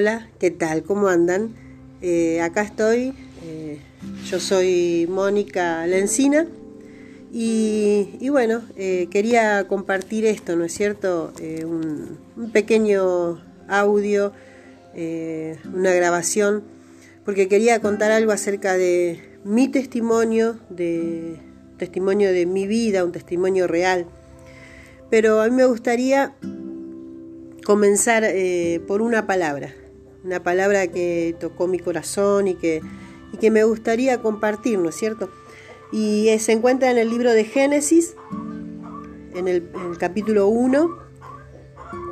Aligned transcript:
Hola, 0.00 0.28
¿qué 0.38 0.52
tal? 0.52 0.84
¿Cómo 0.84 1.08
andan? 1.08 1.56
Eh, 2.02 2.40
acá 2.40 2.62
estoy, 2.62 3.14
eh, 3.44 3.80
yo 4.30 4.38
soy 4.38 5.08
Mónica 5.10 5.84
Lencina 5.88 6.46
y, 7.32 8.28
bueno, 8.28 8.62
eh, 8.76 9.08
quería 9.10 9.66
compartir 9.66 10.24
esto, 10.24 10.54
¿no 10.54 10.62
es 10.62 10.72
cierto? 10.72 11.32
Un, 11.66 12.16
pequeño 12.52 13.42
audio, 13.66 14.32
una 15.74 15.92
grabación, 15.92 16.62
porque 17.24 17.48
quería 17.48 17.80
contar 17.80 18.12
algo 18.12 18.30
acerca 18.30 18.76
de 18.76 19.20
mi 19.42 19.66
testimonio, 19.66 20.60
de 20.70 21.40
testimonio 21.76 22.30
de 22.30 22.46
mi 22.46 22.68
vida, 22.68 23.04
un 23.04 23.10
testimonio 23.10 23.66
real. 23.66 24.06
Pero 25.10 25.40
a 25.40 25.48
mí 25.48 25.56
me 25.56 25.64
gustaría 25.64 26.36
comenzar 27.64 28.22
por 28.86 29.02
una 29.02 29.26
palabra, 29.26 29.74
una 30.24 30.42
palabra 30.42 30.86
que 30.88 31.36
tocó 31.38 31.66
mi 31.66 31.78
corazón 31.78 32.48
y 32.48 32.54
que, 32.54 32.80
que 33.40 33.50
me 33.50 33.64
gustaría 33.64 34.20
compartir, 34.20 34.78
¿no 34.78 34.88
es 34.88 34.96
cierto? 34.96 35.30
Y 35.92 36.28
se 36.38 36.52
encuentra 36.52 36.90
en 36.90 36.98
el 36.98 37.08
libro 37.08 37.32
de 37.32 37.44
Génesis, 37.44 38.14
en 39.34 39.48
el, 39.48 39.70
capítulo 39.98 40.48
1, 40.48 40.98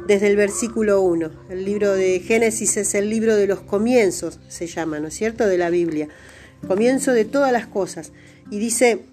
desde 0.07 0.29
el 0.29 0.37
versículo 0.37 1.03
1. 1.03 1.31
El 1.51 1.65
libro 1.65 1.93
de 1.93 2.21
Génesis 2.21 2.77
es 2.77 2.95
el 2.95 3.11
libro 3.11 3.37
de 3.37 3.47
los 3.47 3.61
comienzos, 3.61 4.41
se 4.49 4.67
llama, 4.67 5.01
¿no 5.01 5.09
es 5.09 5.15
cierto?, 5.15 5.47
de 5.47 5.59
la 5.59 5.69
Biblia. 5.69 6.09
Comienzo 6.67 7.13
de 7.13 7.25
todas 7.25 7.53
las 7.53 7.67
cosas. 7.67 8.13
Y 8.51 8.59
dice, 8.59 9.05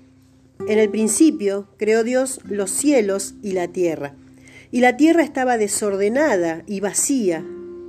en 0.67 0.79
el 0.79 0.89
principio 0.89 1.67
creó 1.77 2.03
Dios 2.03 2.39
los 2.45 2.71
cielos 2.71 3.33
y 3.41 3.51
la 3.51 3.67
tierra. 3.67 4.15
Y 4.71 4.79
la 4.79 4.95
tierra 4.95 5.23
estaba 5.23 5.57
desordenada 5.57 6.63
y 6.67 6.79
vacía, 6.79 7.45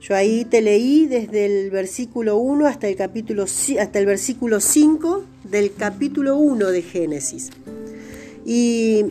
Yo 0.00 0.14
ahí 0.14 0.46
te 0.46 0.62
leí 0.62 1.06
desde 1.06 1.44
el 1.44 1.70
versículo 1.70 2.38
1 2.38 2.66
hasta 2.66 2.88
el, 2.88 2.96
capítulo, 2.96 3.44
hasta 3.44 3.98
el 3.98 4.06
versículo 4.06 4.58
5 4.58 5.24
del 5.44 5.74
capítulo 5.74 6.38
1 6.38 6.68
de 6.68 6.80
Génesis. 6.80 7.50
Y 8.46 9.04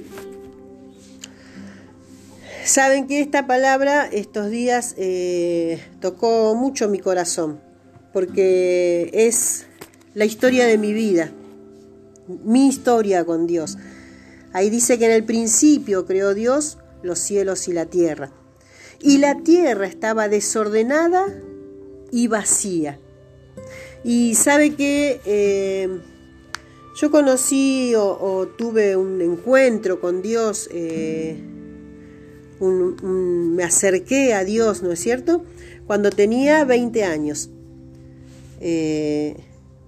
saben 2.66 3.06
que 3.06 3.22
esta 3.22 3.46
palabra 3.46 4.08
estos 4.08 4.50
días 4.50 4.96
eh, 4.98 5.80
tocó 6.02 6.56
mucho 6.56 6.90
mi 6.90 6.98
corazón, 6.98 7.60
porque 8.12 9.12
es 9.14 9.68
la 10.16 10.26
historia 10.26 10.66
de 10.66 10.80
mi 10.80 10.92
vida, 10.94 11.32
mi 12.44 12.68
historia 12.68 13.26
con 13.26 13.46
Dios. 13.46 13.78
Ahí 14.54 14.72
dice 14.72 14.98
que 14.98 15.06
en 15.06 15.12
el 15.12 15.24
principio 15.24 16.08
creó 16.08 16.34
Dios 16.34 16.80
los 17.04 17.20
cielos 17.20 17.68
y 17.68 17.74
la 17.74 17.86
tierra. 17.86 18.32
Y 19.02 19.18
la 19.18 19.42
tierra 19.44 19.88
estaba 19.88 20.28
desordenada 20.28 21.26
y 22.12 22.28
vacía. 22.28 23.00
Y 24.04 24.36
sabe 24.36 24.76
que 24.76 25.22
eh, 25.26 26.00
yo 26.96 27.12
conocí 27.12 27.94
o, 27.96 28.48
tuve 28.58 28.96
un 28.96 29.22
encuentro 29.22 30.00
con 30.00 30.22
Dios, 30.22 30.70
eh, 30.72 31.38
me 32.62 33.64
acerqué 33.64 34.34
a 34.34 34.44
Dios, 34.44 34.84
¿no 34.84 34.92
es 34.92 35.00
cierto? 35.00 35.44
Cuando 35.88 36.10
tenía 36.10 36.66
20 36.66 37.04
años. 37.04 37.50
Eh, 38.60 39.38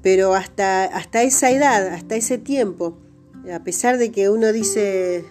pero 0.01 0.33
hasta, 0.33 0.85
hasta 0.85 1.23
esa 1.23 1.51
edad, 1.51 1.89
hasta 1.89 2.15
ese 2.15 2.37
tiempo, 2.37 2.97
a 3.53 3.63
pesar 3.63 3.97
de 3.97 4.11
que 4.11 4.29
uno 4.29 4.51
dice, 4.51 5.25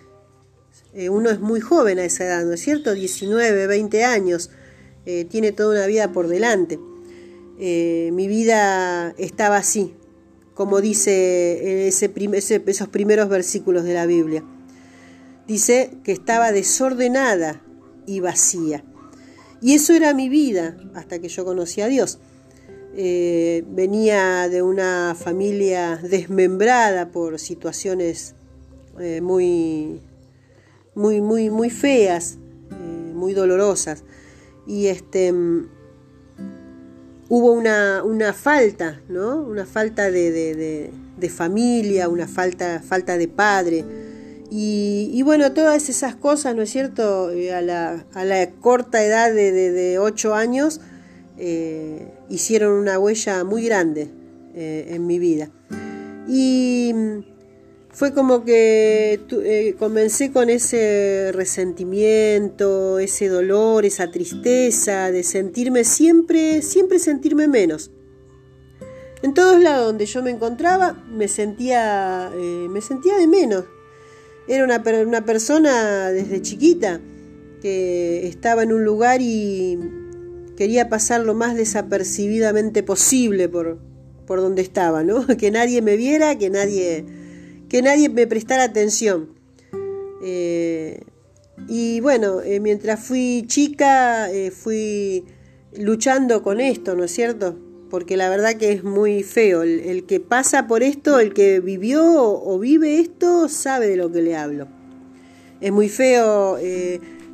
eh, 0.93 1.09
uno 1.09 1.31
es 1.31 1.41
muy 1.41 1.61
joven 1.61 1.99
a 1.99 2.05
esa 2.05 2.25
edad, 2.25 2.45
¿no 2.45 2.53
es 2.53 2.61
cierto? 2.61 2.95
19, 2.95 3.67
20 3.67 4.05
años, 4.05 4.51
eh, 5.07 5.25
tiene 5.25 5.53
toda 5.53 5.79
una 5.79 5.87
vida 5.87 6.13
por 6.13 6.27
delante. 6.27 6.81
Eh, 7.61 8.11
mi 8.13 8.27
vida 8.27 9.15
estaba 9.17 9.59
así, 9.59 9.95
como 10.55 10.81
dice 10.81 11.87
esos 11.87 12.89
primeros 12.89 13.29
versículos 13.29 13.85
de 13.85 13.95
la 13.95 14.07
Biblia. 14.07 14.45
Dice 15.47 15.93
que 16.03 16.13
estaba 16.13 16.53
desordenada 16.53 17.63
y 18.07 18.21
vacía. 18.21 18.85
Y 19.61 19.75
eso 19.75 19.93
era 19.93 20.15
mi 20.15 20.29
vida 20.29 20.77
hasta 20.95 21.19
que 21.19 21.29
yo 21.29 21.45
conocí 21.45 21.81
a 21.83 21.87
Dios. 21.87 22.19
venía 22.93 24.49
de 24.49 24.63
una 24.63 25.15
familia 25.15 25.97
desmembrada 26.03 27.11
por 27.11 27.39
situaciones 27.39 28.35
muy 29.23 30.01
muy, 30.95 31.21
muy, 31.21 31.51
muy 31.51 31.71
feas, 31.71 32.39
eh, 32.71 33.13
muy 33.15 33.35
dolorosas. 33.35 34.05
Y 34.67 34.87
este 34.87 35.33
hubo 37.29 37.53
una, 37.53 38.03
una 38.05 38.33
falta, 38.33 39.01
¿no? 39.09 39.43
Una 39.43 39.65
falta 39.65 40.11
de, 40.11 40.91
familia, 41.29 42.09
una 42.09 42.27
falta, 42.27 42.83
falta 42.85 43.17
de 43.17 43.29
padre. 43.29 43.85
Y, 44.53 45.23
bueno, 45.23 45.53
todas 45.53 45.89
esas 45.89 46.17
cosas, 46.17 46.57
¿no 46.57 46.63
es 46.63 46.71
cierto? 46.71 47.31
Eh, 47.31 47.55
a, 47.55 47.63
la, 47.63 48.05
a 48.15 48.25
la 48.25 48.51
corta 48.51 49.05
edad 49.05 49.33
de, 49.33 49.99
ocho 50.01 50.35
años, 50.35 50.81
eh, 51.39 52.13
hicieron 52.29 52.73
una 52.73 52.99
huella 52.99 53.45
muy 53.45 53.65
grande 53.65 54.11
en 54.53 55.07
mi 55.07 55.21
vida. 55.21 55.51
Y 56.29 56.93
fue 57.93 58.15
como 58.15 58.45
que 58.45 59.21
eh, 59.31 59.75
comencé 59.79 60.33
con 60.33 60.49
ese 60.49 61.33
resentimiento, 61.33 62.99
ese 62.99 63.29
dolor, 63.29 63.85
esa 63.85 64.11
tristeza 64.11 65.11
de 65.11 65.25
sentirme 65.25 65.85
siempre, 65.85 66.63
siempre 66.63 66.99
sentirme 66.99 67.49
menos. 67.49 67.91
En 69.23 69.35
todos 69.35 69.61
lados 69.61 69.87
donde 69.87 70.07
yo 70.07 70.23
me 70.23 70.31
encontraba 70.31 71.05
me 71.11 71.29
sentía, 71.29 72.31
eh, 72.35 72.69
me 72.71 72.81
sentía 72.81 73.19
de 73.19 73.27
menos. 73.27 73.65
Era 74.49 74.65
una, 74.65 74.83
una 75.07 75.25
persona 75.25 76.11
desde 76.11 76.41
chiquita 76.43 77.01
que 77.61 78.27
estaba 78.27 78.63
en 78.63 78.73
un 78.73 78.85
lugar 78.85 79.21
y 79.21 79.79
quería 80.57 80.89
pasar 80.89 81.23
lo 81.23 81.35
más 81.35 81.55
desapercibidamente 81.57 82.83
posible 82.83 83.49
por, 83.49 83.79
por 84.27 84.41
donde 84.41 84.63
estaba, 84.63 85.03
¿no? 85.03 85.27
Que 85.39 85.51
nadie 85.51 85.83
me 85.83 85.97
viera, 85.97 86.39
que 86.39 86.51
nadie 86.51 87.05
que 87.71 87.81
nadie 87.83 88.09
me 88.11 88.27
prestara 88.27 88.65
atención. 88.65 89.31
Eh, 90.23 91.01
y 91.69 92.01
bueno, 92.01 92.43
eh, 92.43 92.59
mientras 92.59 93.01
fui 93.01 93.45
chica, 93.47 94.31
eh, 94.31 94.51
fui 94.51 95.25
luchando 95.79 96.43
con 96.43 96.61
esto, 96.61 96.97
¿no 96.97 97.05
es 97.05 97.13
cierto? 97.13 97.57
Porque 97.89 98.17
la 98.17 98.29
verdad 98.29 98.57
que 98.57 98.73
es 98.73 98.83
muy 98.83 99.23
feo. 99.23 99.63
El, 99.63 100.05
que 100.05 100.19
pasa 100.19 100.67
por 100.67 100.83
esto, 100.83 101.21
el 101.21 101.33
que 101.33 101.61
vivió 101.61 102.03
o, 102.05 102.59
vive 102.59 102.99
esto, 102.99 103.49
sabe 103.49 103.87
de 103.87 103.97
lo 103.97 104.11
que 104.11 104.21
le 104.21 104.37
hablo. 104.37 104.67
Es 105.61 105.71
muy 105.73 105.89
feo 105.89 106.57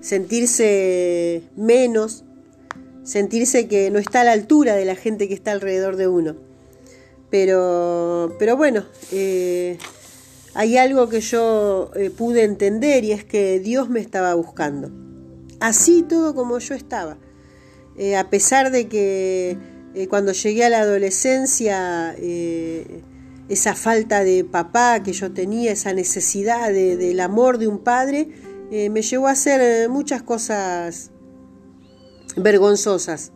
sentirse 0.00 1.42
menos, 1.56 2.24
sentirse 3.04 3.68
que 3.68 3.90
no 3.90 3.98
está 3.98 4.22
a 4.22 4.24
la 4.24 4.32
altura 4.32 4.74
de 4.74 4.84
la 4.84 4.96
gente 4.96 5.28
que 5.28 5.34
está 5.34 5.52
alrededor 5.52 5.96
de 5.96 6.08
uno. 6.08 6.36
Pero, 7.30 8.34
pero 8.38 8.56
bueno, 8.56 8.84
hay 10.56 10.78
algo 10.78 11.10
que 11.10 11.20
yo 11.20 11.90
eh, 11.94 12.08
pude 12.08 12.42
entender 12.42 13.04
y 13.04 13.12
es 13.12 13.24
que 13.24 13.60
Dios 13.60 13.90
me 13.90 14.00
estaba 14.00 14.34
buscando. 14.34 14.90
Así 15.60 16.02
todo 16.02 16.34
como 16.34 16.58
yo 16.58 16.74
estaba. 16.74 17.18
Eh, 17.98 18.16
a 18.16 18.30
pesar 18.30 18.70
de 18.70 18.88
que 18.88 19.58
eh, 19.94 20.08
cuando 20.08 20.32
llegué 20.32 20.64
a 20.64 20.70
la 20.70 20.80
adolescencia, 20.80 22.16
esa 23.48 23.74
falta 23.74 24.24
de 24.24 24.44
papá 24.44 25.02
que 25.02 25.12
yo 25.12 25.30
tenía, 25.30 25.72
esa 25.72 25.92
necesidad 25.92 26.72
del 26.72 27.20
amor 27.20 27.58
de 27.58 27.68
un 27.68 27.78
padre, 27.78 28.30
me 28.70 29.02
llevó 29.02 29.28
a 29.28 29.32
hacer 29.32 29.88
muchas 29.90 30.22
cosas 30.22 31.10
vergonzosas 32.36 33.32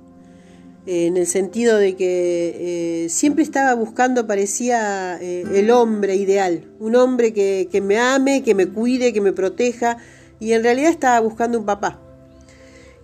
en 0.93 1.17
el 1.17 1.29
sentido 1.29 1.79
de 1.79 1.95
que 1.95 3.05
eh, 3.05 3.09
siempre 3.11 3.45
estaba 3.45 3.75
buscando, 3.75 4.27
parecía 4.27 5.19
eh, 5.23 5.45
el 5.55 5.71
hombre 5.71 6.17
ideal, 6.17 6.65
un 6.81 6.97
hombre 6.97 7.33
que, 7.33 7.81
me 7.81 7.97
ame, 7.97 8.43
que 8.43 8.57
me 8.57 8.67
cuide, 8.67 9.13
que 9.13 9.21
me 9.21 9.33
proteja, 9.33 9.99
y 10.41 10.53
en 10.53 10.65
realidad 10.65 10.91
estaba 10.91 11.21
buscando 11.21 11.61
un 11.61 11.65
papá. 11.65 12.03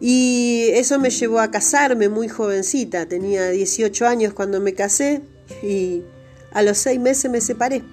Y 0.00 0.71
eso 0.73 0.99
me 0.99 1.11
llevó 1.11 1.38
a 1.38 1.53
casarme 1.53 2.09
muy 2.09 2.27
jovencita, 2.27 3.06
tenía 3.06 3.50
18 3.50 4.05
años 4.05 4.35
cuando 4.35 4.61
me 4.61 4.75
casé 4.75 5.23
y 5.62 6.03
a 6.50 6.62
los 6.62 6.79
seis 6.79 6.99
meses 6.99 7.31
me 7.31 7.41
separé. 7.41 7.85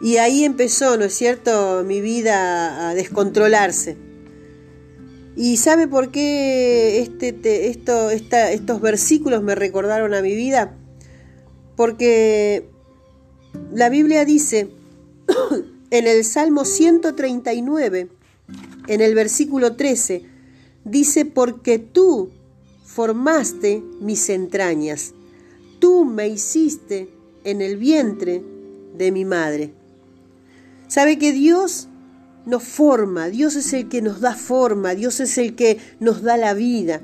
Y 0.00 0.16
ahí 0.16 0.44
empezó, 0.44 0.96
¿no 0.96 1.04
es 1.04 1.12
cierto?, 1.12 1.84
mi 1.84 2.00
vida 2.00 2.88
a 2.88 2.94
descontrolarse. 2.94 4.07
¿Y 5.40 5.56
sabe 5.56 5.86
por 5.86 6.10
qué 6.10 7.00
este, 7.00 7.68
esto, 7.68 8.10
estos 8.10 8.80
versículos 8.80 9.40
me 9.40 9.54
recordaron 9.54 10.12
a 10.12 10.20
mi 10.20 10.34
vida? 10.34 10.76
Porque 11.76 12.68
la 13.72 13.88
Biblia 13.88 14.24
dice 14.24 14.68
en 15.92 16.06
el 16.08 16.24
Salmo 16.24 16.64
139, 16.64 18.08
en 18.88 19.00
el 19.00 19.14
versículo 19.14 19.76
13, 19.76 20.24
dice, 20.84 21.24
porque 21.24 21.78
tú 21.78 22.30
formaste 22.84 23.84
mis 24.00 24.30
entrañas, 24.30 25.14
tú 25.78 26.04
me 26.04 26.26
hiciste 26.26 27.10
en 27.44 27.62
el 27.62 27.76
vientre 27.76 28.42
de 28.96 29.12
mi 29.12 29.24
madre. 29.24 29.72
¿Sabe 30.88 31.16
que 31.16 31.32
Dios 31.32 31.87
nos 32.48 32.62
forma? 32.62 33.28
Dios 33.28 33.56
es 33.56 33.74
el 33.74 33.90
que 33.90 34.00
nos 34.00 34.20
da 34.20 34.34
forma, 34.34 34.94
Dios 34.94 35.20
es 35.20 35.36
el 35.36 35.54
que 35.54 35.76
nos 36.00 36.22
da 36.22 36.38
la 36.38 36.54
vida. 36.54 37.02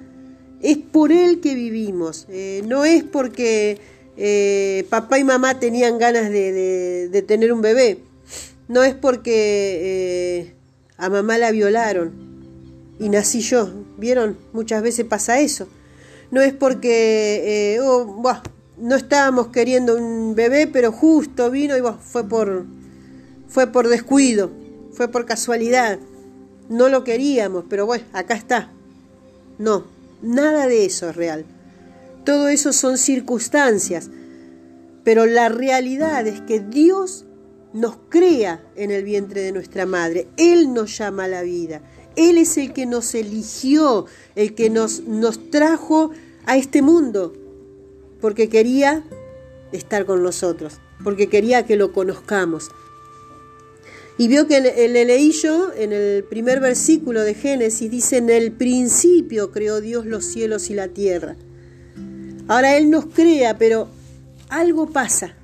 Es 0.63 0.79
por 0.79 1.13
Él 1.13 1.41
que 1.41 1.55
vivimos, 1.55 2.27
eh, 2.31 2.63
no 2.67 2.87
es 2.87 3.05
porque 3.05 3.79
eh, 4.17 4.87
papá 4.89 5.19
y 5.19 5.25
mamá 5.25 5.61
tenían 5.61 5.99
ganas 5.99 6.31
de, 6.31 7.25
tener 7.29 7.53
un 7.53 7.61
bebé, 7.61 7.99
no 8.69 8.83
es 8.85 8.95
porque 8.95 9.29
eh, 9.83 10.55
a 10.97 11.11
mamá 11.11 11.37
la 11.37 11.51
violaron 11.51 12.13
y 12.99 13.11
nací 13.11 13.41
yo, 13.41 13.71
¿vieron? 13.99 14.39
Muchas 14.55 14.83
veces 14.83 15.05
pasa 15.05 15.41
eso. 15.41 15.69
No 16.31 16.41
es 16.41 16.55
porque 16.55 17.79
oh, 17.83 18.23
no 18.79 18.97
estábamos 18.97 19.49
queriendo 19.49 19.95
un 19.95 20.35
bebé, 20.35 20.67
pero 20.67 20.91
justo 20.91 21.51
vino 21.51 21.77
y 21.77 21.83
fue 22.01 22.27
por 22.27 22.65
fue 23.47 23.69
por 23.69 23.89
descuido, 23.89 24.51
fue 24.95 25.09
por 25.09 25.27
casualidad. 25.27 25.99
No 26.69 26.89
lo 26.89 27.05
queríamos, 27.05 27.65
pero 27.69 27.87
bueno, 27.87 28.05
acá 28.13 28.35
está. 28.35 28.73
No, 29.59 29.85
nada 30.23 30.67
de 30.67 30.85
eso 30.85 31.11
es 31.11 31.17
real. 31.17 31.45
Todo 32.25 32.49
eso 32.49 32.73
son 32.73 32.97
circunstancias. 32.97 34.11
Pero 35.05 35.27
la 35.27 35.51
realidad 35.51 36.27
es 36.27 36.41
que 36.41 36.61
Dios 36.61 37.27
nos 37.75 37.97
crea 38.09 38.65
en 38.77 38.91
el 38.91 39.05
vientre 39.05 39.43
de 39.43 39.53
nuestra 39.53 39.85
madre. 39.85 40.29
Él 40.37 40.73
nos 40.73 40.97
llama 40.97 41.25
a 41.25 41.29
la 41.29 41.43
vida. 41.43 41.83
Él 42.17 42.39
es 42.39 42.57
el 42.57 42.73
que 42.73 42.87
nos 42.87 43.15
eligió, 43.15 44.07
el 44.37 44.55
que 44.55 44.71
nos, 44.71 45.01
nos 45.01 45.51
trajo 45.51 46.13
a 46.47 46.57
este 46.57 46.81
mundo, 46.81 47.35
porque 48.21 48.49
quería 48.49 49.05
estar 49.73 50.07
con 50.07 50.23
nosotros, 50.23 50.75
porque 51.03 51.29
quería 51.29 51.67
que 51.67 51.77
lo 51.77 51.93
conozcamos. 51.93 52.71
Y 54.17 54.29
vio 54.29 54.47
que 54.47 54.61
le 54.61 55.05
leí 55.05 55.33
yo 55.33 55.73
en 55.75 55.93
el 55.93 56.23
primer 56.23 56.61
versículo 56.61 57.23
de 57.23 57.35
Génesis, 57.35 57.91
dice, 57.91 58.19
en 58.19 58.31
el 58.31 58.53
principio 58.53 59.51
creó 59.51 59.81
Dios 59.81 60.07
los 60.07 60.25
cielos 60.25 60.71
y 60.71 60.75
la 60.75 60.89
tierra. 60.89 61.37
Ahora 62.47 62.77
Él 62.77 62.91
nos 62.91 63.07
crea, 63.07 63.59
pero 63.59 63.89
algo 64.49 64.89
pasa. 64.91 65.35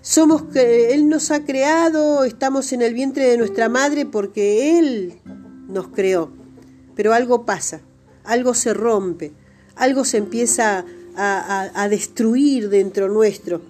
Somos, 0.00 0.44
Él 0.54 1.10
nos 1.10 1.30
ha 1.30 1.44
creado, 1.44 2.24
estamos 2.24 2.72
en 2.72 2.80
el 2.80 2.94
vientre 2.94 3.26
de 3.26 3.36
nuestra 3.36 3.68
madre 3.68 4.06
porque 4.06 4.78
Él 4.78 5.14
nos 5.68 5.88
creó. 5.88 6.32
Pero 6.96 7.12
algo 7.12 7.44
pasa, 7.44 7.82
algo 8.24 8.54
se 8.54 8.72
rompe, 8.72 9.32
algo 9.76 10.06
se 10.06 10.16
empieza 10.16 10.86
a 11.14 11.88
destruir 11.90 12.70
dentro 12.70 13.08
nuestro 13.08 13.60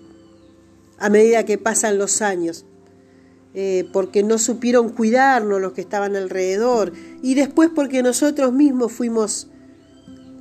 a 0.98 1.10
medida 1.10 1.44
que 1.44 1.58
pasan 1.58 1.98
los 1.98 2.22
años. 2.22 2.64
Eh, 3.54 3.86
porque 3.92 4.22
no 4.22 4.38
supieron 4.38 4.88
cuidarnos 4.88 5.60
los 5.60 5.74
que 5.74 5.82
estaban 5.82 6.16
alrededor 6.16 6.94
y 7.22 7.34
después 7.34 7.68
porque 7.74 8.02
nosotros 8.02 8.50
mismos 8.54 8.92
fuimos 8.92 9.48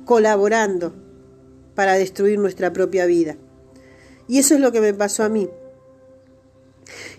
colaborando 0.06 0.94
para 1.74 1.92
destruir 1.94 2.38
nuestra 2.38 2.72
propia 2.72 3.04
vida. 3.04 3.36
Y 4.28 4.38
eso 4.38 4.54
es 4.54 4.60
lo 4.60 4.72
que 4.72 4.80
me 4.80 4.94
pasó 4.94 5.24
a 5.24 5.28
mí. 5.28 5.48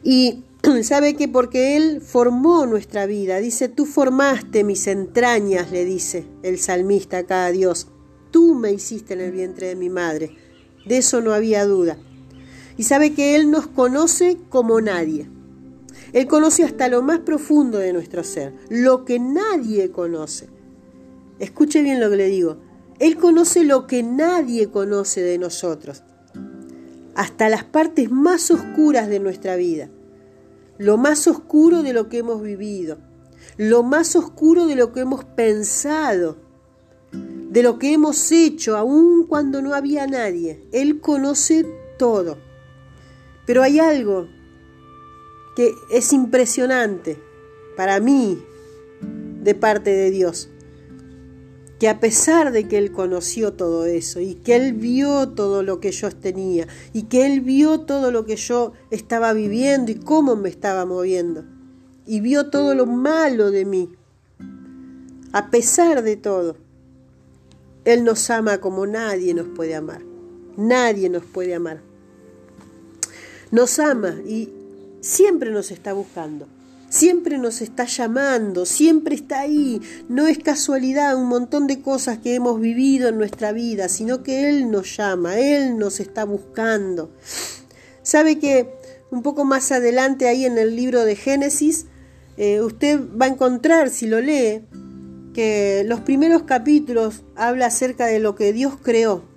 Y 0.01 0.43
sabe 0.83 1.15
que 1.15 1.27
porque 1.27 1.77
Él 1.77 2.01
formó 2.01 2.65
nuestra 2.65 3.05
vida, 3.05 3.37
dice, 3.37 3.69
tú 3.69 3.85
formaste 3.85 4.63
mis 4.63 4.87
entrañas, 4.87 5.71
le 5.71 5.85
dice 5.85 6.25
el 6.41 6.57
salmista 6.57 7.19
acá 7.19 7.45
a 7.45 7.51
Dios, 7.51 7.87
tú 8.31 8.55
me 8.55 8.71
hiciste 8.71 9.13
en 9.13 9.21
el 9.21 9.31
vientre 9.31 9.67
de 9.67 9.75
mi 9.75 9.89
madre, 9.89 10.35
de 10.87 10.97
eso 10.97 11.21
no 11.21 11.33
había 11.33 11.65
duda. 11.65 11.97
Y 12.77 12.83
sabe 12.83 13.13
que 13.13 13.35
Él 13.35 13.51
nos 13.51 13.67
conoce 13.67 14.37
como 14.49 14.81
nadie. 14.81 15.29
Él 16.13 16.27
conoce 16.27 16.63
hasta 16.63 16.87
lo 16.87 17.01
más 17.01 17.19
profundo 17.19 17.79
de 17.79 17.91
nuestro 17.91 18.23
ser, 18.23 18.53
lo 18.69 19.03
que 19.03 19.19
nadie 19.19 19.91
conoce. 19.91 20.47
Escuche 21.39 21.81
bien 21.81 21.99
lo 21.99 22.09
que 22.09 22.17
le 22.17 22.27
digo. 22.27 22.57
Él 22.99 23.17
conoce 23.17 23.63
lo 23.63 23.87
que 23.87 24.03
nadie 24.03 24.69
conoce 24.69 25.21
de 25.21 25.39
nosotros, 25.39 26.03
hasta 27.15 27.49
las 27.49 27.63
partes 27.63 28.11
más 28.11 28.51
oscuras 28.51 29.09
de 29.09 29.19
nuestra 29.19 29.55
vida, 29.55 29.89
lo 30.77 30.97
más 30.97 31.27
oscuro 31.27 31.81
de 31.81 31.93
lo 31.93 32.07
que 32.07 32.19
hemos 32.19 32.41
vivido, 32.43 32.99
lo 33.57 33.81
más 33.81 34.15
oscuro 34.15 34.67
de 34.67 34.75
lo 34.75 34.93
que 34.93 35.01
hemos 35.01 35.25
pensado, 35.25 36.37
de 37.11 37.63
lo 37.63 37.79
que 37.79 37.93
hemos 37.93 38.31
hecho, 38.31 38.77
aun 38.77 39.25
cuando 39.27 39.61
no 39.61 39.73
había 39.73 40.07
nadie. 40.07 40.67
Él 40.71 41.01
conoce 41.01 41.65
todo. 41.97 42.37
Pero 43.45 43.61
hay 43.61 43.79
algo 43.79 44.27
que 45.55 45.75
es 45.89 46.13
impresionante 46.13 47.17
para 47.75 47.99
mí 47.99 48.43
de 49.43 49.55
parte 49.55 49.91
de 49.91 50.11
Dios. 50.11 50.49
Que 51.79 51.89
a 51.89 51.99
pesar 51.99 52.51
de 52.51 52.67
que 52.67 52.77
Él 52.77 52.91
conoció 52.91 53.53
todo 53.53 53.85
eso 53.85 54.19
y 54.19 54.35
que 54.35 54.55
Él 54.55 54.73
vio 54.73 55.29
todo 55.29 55.63
lo 55.63 55.79
que 55.79 55.91
yo 55.91 56.09
tenía 56.11 56.67
y 56.93 57.03
que 57.03 57.25
Él 57.25 57.41
vio 57.41 57.81
todo 57.81 58.11
lo 58.11 58.25
que 58.25 58.37
yo 58.37 58.73
estaba 58.89 59.33
viviendo 59.33 59.91
y 59.91 59.95
cómo 59.95 60.35
me 60.35 60.49
estaba 60.49 60.85
moviendo 60.85 61.43
y 62.05 62.19
vio 62.19 62.49
todo 62.49 62.75
lo 62.75 62.85
malo 62.85 63.51
de 63.51 63.65
mí, 63.65 63.89
a 65.31 65.49
pesar 65.49 66.03
de 66.03 66.15
todo, 66.15 66.57
Él 67.85 68.03
nos 68.03 68.29
ama 68.29 68.59
como 68.59 68.85
nadie 68.85 69.33
nos 69.33 69.47
puede 69.47 69.75
amar. 69.75 70.01
Nadie 70.55 71.09
nos 71.09 71.23
puede 71.25 71.55
amar. 71.55 71.81
Nos 73.51 73.79
ama 73.79 74.15
y 74.25 74.49
siempre 75.03 75.51
nos 75.51 75.69
está 75.69 75.93
buscando, 75.93 76.47
siempre 76.89 77.37
nos 77.37 77.61
está 77.61 77.85
llamando, 77.85 78.65
siempre 78.65 79.15
está 79.15 79.41
ahí. 79.41 79.81
No 80.07 80.27
es 80.27 80.39
casualidad 80.39 81.15
un 81.15 81.27
montón 81.27 81.67
de 81.67 81.81
cosas 81.81 82.17
que 82.19 82.33
hemos 82.35 82.59
vivido 82.59 83.09
en 83.09 83.17
nuestra 83.17 83.51
vida, 83.51 83.89
sino 83.89 84.23
que 84.23 84.49
Él 84.49 84.71
nos 84.71 84.97
llama, 84.97 85.37
Él 85.37 85.77
nos 85.77 85.99
está 85.99 86.23
buscando. 86.23 87.11
¿Sabe 88.01 88.39
que 88.39 88.69
un 89.11 89.21
poco 89.21 89.45
más 89.45 89.71
adelante 89.71 90.27
ahí 90.27 90.45
en 90.45 90.57
el 90.57 90.75
libro 90.75 91.05
de 91.05 91.15
Génesis, 91.15 91.85
eh, 92.37 92.61
usted 92.61 92.99
va 93.21 93.25
a 93.25 93.29
encontrar, 93.29 93.89
si 93.89 94.07
lo 94.07 94.21
lee, 94.21 94.61
que 95.33 95.83
los 95.85 95.99
primeros 95.99 96.43
capítulos 96.43 97.23
habla 97.35 97.67
acerca 97.67 98.05
de 98.07 98.19
lo 98.19 98.35
que 98.35 98.53
Dios 98.53 98.73
creó 98.81 99.32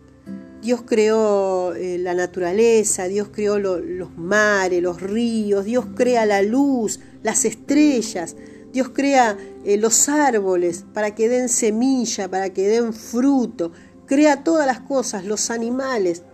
Dios 0.67 0.83
creó 0.85 1.75
eh, 1.77 1.97
la 1.97 2.13
naturaleza, 2.13 3.05
Dios 3.05 3.29
creó 3.31 3.61
los 3.61 4.19
mares, 4.19 4.83
los 4.83 5.01
ríos, 5.01 5.65
Dios 5.65 5.87
crea 5.95 6.27
la 6.27 6.43
luz, 6.43 6.99
las 7.23 7.45
estrellas, 7.45 8.35
Dios 8.73 8.89
crea 8.89 9.39
eh, 9.65 9.77
los 9.77 10.09
árboles 10.09 10.85
para 10.93 11.15
que 11.15 11.29
den 11.29 11.49
semilla, 11.49 12.29
para 12.29 12.51
que 12.51 12.67
den 12.67 12.93
fruto, 12.93 13.71
crea 14.07 14.43
todas 14.43 14.67
las 14.67 14.81
cosas, 14.81 15.25
los 15.25 15.53
animales. 15.53 16.25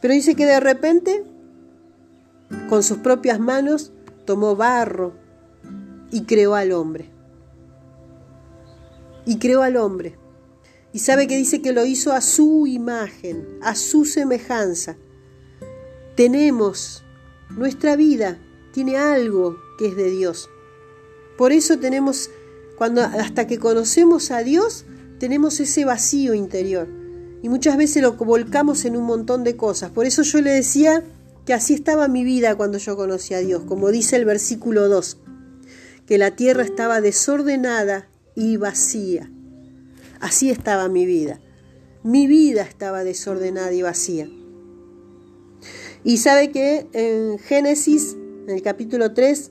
Pero 0.00 0.14
dice 0.14 0.36
que 0.36 0.46
de 0.46 0.60
repente, 0.60 1.24
con 2.68 2.84
sus 2.84 2.98
propias 2.98 3.40
manos, 3.40 3.90
tomó 4.24 4.54
barro 4.54 5.14
y 6.12 6.26
creó 6.26 6.54
al 6.54 6.70
hombre. 6.70 7.10
Y 9.26 9.40
creó 9.40 9.62
al 9.62 9.76
hombre. 9.78 10.16
Y 10.92 11.00
sabe 11.00 11.26
que 11.26 11.36
dice 11.36 11.60
que 11.60 11.72
lo 11.72 11.84
hizo 11.84 12.12
a 12.12 12.20
su 12.20 12.66
imagen, 12.66 13.46
a 13.62 13.74
su 13.74 14.04
semejanza. 14.04 14.96
Tenemos, 16.16 17.04
nuestra 17.50 17.94
vida 17.96 18.38
tiene 18.72 18.96
algo 18.96 19.58
que 19.78 19.88
es 19.88 19.96
de 19.96 20.10
Dios. 20.10 20.48
Por 21.36 21.52
eso 21.52 21.78
tenemos, 21.78 22.30
cuando 22.76 23.02
hasta 23.02 23.46
que 23.46 23.58
conocemos 23.58 24.30
a 24.30 24.42
Dios, 24.42 24.86
tenemos 25.18 25.60
ese 25.60 25.84
vacío 25.84 26.34
interior. 26.34 26.88
Y 27.42 27.48
muchas 27.48 27.76
veces 27.76 28.02
lo 28.02 28.14
volcamos 28.14 28.84
en 28.84 28.96
un 28.96 29.04
montón 29.04 29.44
de 29.44 29.56
cosas. 29.56 29.90
Por 29.90 30.06
eso 30.06 30.22
yo 30.22 30.40
le 30.40 30.50
decía 30.50 31.04
que 31.46 31.54
así 31.54 31.74
estaba 31.74 32.08
mi 32.08 32.24
vida 32.24 32.56
cuando 32.56 32.78
yo 32.78 32.96
conocí 32.96 33.34
a 33.34 33.38
Dios, 33.38 33.64
como 33.64 33.90
dice 33.90 34.16
el 34.16 34.24
versículo 34.24 34.88
2, 34.88 35.18
que 36.06 36.18
la 36.18 36.34
tierra 36.34 36.62
estaba 36.62 37.00
desordenada 37.00 38.08
y 38.34 38.56
vacía. 38.56 39.30
Así 40.20 40.50
estaba 40.50 40.88
mi 40.88 41.06
vida. 41.06 41.40
Mi 42.02 42.26
vida 42.26 42.62
estaba 42.62 43.04
desordenada 43.04 43.72
y 43.72 43.82
vacía. 43.82 44.28
Y 46.04 46.18
sabe 46.18 46.50
que 46.50 46.86
en 46.92 47.38
Génesis, 47.38 48.16
en 48.46 48.50
el 48.50 48.62
capítulo 48.62 49.12
3, 49.12 49.50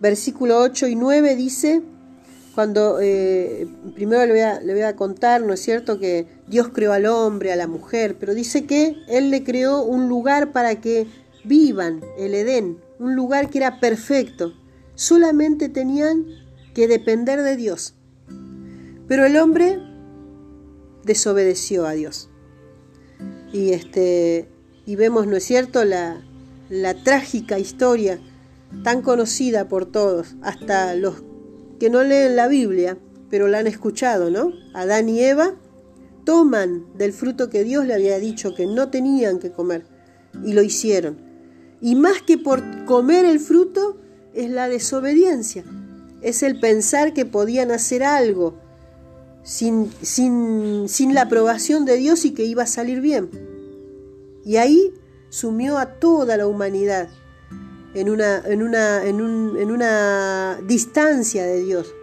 versículo 0.00 0.60
8 0.60 0.86
y 0.88 0.94
9 0.94 1.34
dice, 1.34 1.82
cuando 2.54 3.00
eh, 3.00 3.66
primero 3.94 4.24
le 4.24 4.32
voy, 4.32 4.40
a, 4.40 4.60
le 4.60 4.72
voy, 4.72 4.82
a, 4.82 4.96
contar, 4.96 5.42
¿no 5.42 5.52
es 5.52 5.60
cierto?, 5.60 5.98
que 5.98 6.26
Dios 6.46 6.68
creó 6.72 6.92
al 6.92 7.06
hombre, 7.06 7.52
a 7.52 7.56
la 7.56 7.66
mujer, 7.66 8.16
pero 8.18 8.34
dice 8.34 8.64
que 8.64 8.96
Él 9.08 9.30
le 9.30 9.44
creó 9.44 9.82
un 9.82 10.08
lugar 10.08 10.52
para 10.52 10.80
que 10.80 11.06
vivan, 11.44 12.02
el 12.18 12.34
Edén, 12.34 12.78
un 12.98 13.14
lugar 13.14 13.50
que 13.50 13.58
era 13.58 13.80
perfecto. 13.80 14.54
Solamente 14.94 15.68
tenían 15.68 16.26
que 16.74 16.88
depender 16.88 17.42
de 17.42 17.56
Dios. 17.56 17.95
Pero 19.08 19.24
el 19.24 19.36
hombre 19.36 19.78
desobedeció 21.04 21.86
a 21.86 21.92
Dios. 21.92 22.28
Y, 23.52 23.70
este, 23.70 24.48
y 24.84 24.96
vemos, 24.96 25.26
¿no 25.26 25.36
es 25.36 25.44
cierto?, 25.44 25.84
la, 25.84 26.24
la 26.68 26.94
trágica 27.02 27.58
historia 27.58 28.20
tan 28.82 29.02
conocida 29.02 29.68
por 29.68 29.86
todos, 29.86 30.34
hasta 30.42 30.94
los 30.94 31.22
que 31.78 31.90
no 31.90 32.02
leen 32.02 32.36
la 32.36 32.48
Biblia, 32.48 32.98
pero 33.30 33.48
la 33.48 33.58
han 33.58 33.66
escuchado, 33.66 34.30
¿no? 34.30 34.52
Adán 34.74 35.08
y 35.08 35.20
Eva 35.20 35.54
toman 36.24 36.86
del 36.96 37.12
fruto 37.12 37.48
que 37.50 37.64
Dios 37.64 37.86
le 37.86 37.94
había 37.94 38.18
dicho 38.18 38.54
que 38.54 38.66
no 38.66 38.90
tenían 38.90 39.38
que 39.38 39.52
comer 39.52 39.86
y 40.44 40.52
lo 40.52 40.62
hicieron. 40.62 41.18
Y 41.80 41.94
más 41.94 42.22
que 42.22 42.38
por 42.38 42.84
comer 42.84 43.24
el 43.24 43.38
fruto 43.38 43.98
es 44.34 44.50
la 44.50 44.68
desobediencia, 44.68 45.64
es 46.22 46.42
el 46.42 46.58
pensar 46.58 47.12
que 47.12 47.24
podían 47.24 47.70
hacer 47.70 48.02
algo 48.02 48.58
sin, 49.46 49.92
sin, 50.02 50.88
sin 50.88 51.14
la 51.14 51.22
aprobación 51.22 51.84
de 51.84 51.96
Dios 51.96 52.24
y 52.24 52.32
que 52.32 52.44
iba 52.44 52.64
a 52.64 52.66
salir 52.66 53.00
bien. 53.00 53.30
Y 54.44 54.56
ahí 54.56 54.92
sumió 55.28 55.78
a 55.78 55.86
toda 56.00 56.36
la 56.36 56.48
humanidad 56.48 57.08
en 57.94 58.10
una, 58.10 58.42
en 58.44 58.62
una, 58.62 59.04
en 59.04 59.70
una 59.70 60.58
distancia 60.66 61.46
de 61.46 61.62
Dios. 61.62 61.94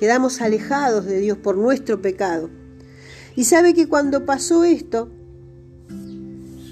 Quedamos 0.00 0.40
alejados 0.40 1.04
de 1.04 1.20
Dios 1.20 1.36
por 1.36 1.58
nuestro 1.58 2.00
pecado. 2.00 2.48
Y 3.36 3.44
sabe 3.44 3.74
que 3.74 3.86
cuando 3.86 4.24
pasó 4.24 4.64
esto, 4.64 5.10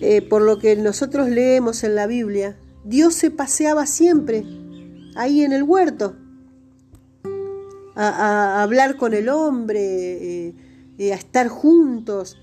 eh, 0.01 0.23
por 0.23 0.41
lo 0.41 0.59
que 0.59 0.77
nosotros 0.77 1.29
leemos 1.29 1.85
en 1.85 1.95
la 1.95 2.07
Biblia, 2.07 2.59
Dios 2.85 3.15
se 3.15 3.31
paseaba 3.31 3.85
siempre 3.85 4.45
ahí 5.15 5.43
en 5.43 5.53
el 5.53 5.63
huerto, 5.63 6.17
a, 7.97 8.63
hablar 8.63 8.97
con 8.97 9.15
el 9.15 9.29
hombre, 9.29 9.81
eh, 9.81 10.55
eh, 10.99 11.13
a 11.13 11.17
estar 11.17 11.49
juntos, 11.49 12.39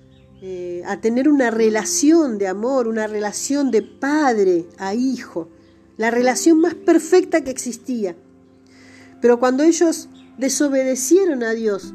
a 0.85 0.99
tener 0.99 1.29
una 1.29 1.51
relación 1.51 2.37
de 2.37 2.49
amor, 2.49 2.89
una 2.89 3.07
relación 3.07 3.71
de 3.71 3.81
padre 3.81 4.65
a 4.77 4.93
hijo 4.93 5.47
la 5.97 6.11
relación 6.11 6.59
más 6.59 6.73
perfecta 6.73 7.43
que 7.43 7.51
existía. 7.51 8.15
Pero 9.21 9.39
cuando 9.39 9.63
ellos 9.63 10.09
desobedecieron 10.37 11.43
a 11.43 11.51
Dios, 11.51 11.93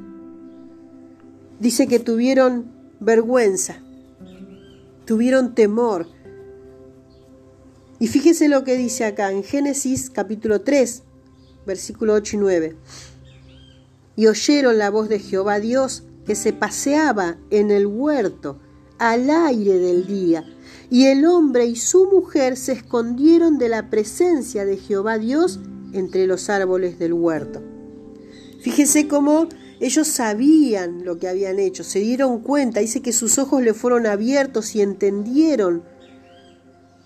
dice 1.58 1.86
que 1.86 1.98
tuvieron 1.98 2.70
vergüenza, 3.00 3.82
tuvieron 5.04 5.54
temor. 5.54 6.06
Y 7.98 8.06
fíjese 8.06 8.48
lo 8.48 8.64
que 8.64 8.76
dice 8.76 9.04
acá 9.04 9.32
en 9.32 9.42
Génesis 9.42 10.08
capítulo 10.10 10.60
3, 10.60 11.02
versículo 11.66 12.14
8 12.14 12.36
y 12.36 12.38
9. 12.38 12.76
Y 14.18 14.26
oyeron 14.26 14.78
la 14.78 14.90
voz 14.90 15.08
de 15.08 15.20
Jehová 15.20 15.60
Dios 15.60 16.02
que 16.26 16.34
se 16.34 16.52
paseaba 16.52 17.38
en 17.50 17.70
el 17.70 17.86
huerto 17.86 18.58
al 18.98 19.30
aire 19.30 19.78
del 19.78 20.08
día. 20.08 20.44
Y 20.90 21.06
el 21.06 21.24
hombre 21.24 21.66
y 21.66 21.76
su 21.76 22.06
mujer 22.06 22.56
se 22.56 22.72
escondieron 22.72 23.58
de 23.58 23.68
la 23.68 23.90
presencia 23.90 24.64
de 24.64 24.76
Jehová 24.76 25.18
Dios 25.18 25.60
entre 25.92 26.26
los 26.26 26.50
árboles 26.50 26.98
del 26.98 27.12
huerto. 27.12 27.62
Fíjese 28.60 29.06
cómo 29.06 29.46
ellos 29.78 30.08
sabían 30.08 31.04
lo 31.04 31.18
que 31.18 31.28
habían 31.28 31.60
hecho, 31.60 31.84
se 31.84 32.00
dieron 32.00 32.40
cuenta, 32.40 32.80
dice 32.80 33.02
que 33.02 33.12
sus 33.12 33.38
ojos 33.38 33.62
le 33.62 33.72
fueron 33.72 34.04
abiertos 34.04 34.74
y 34.74 34.82
entendieron, 34.82 35.84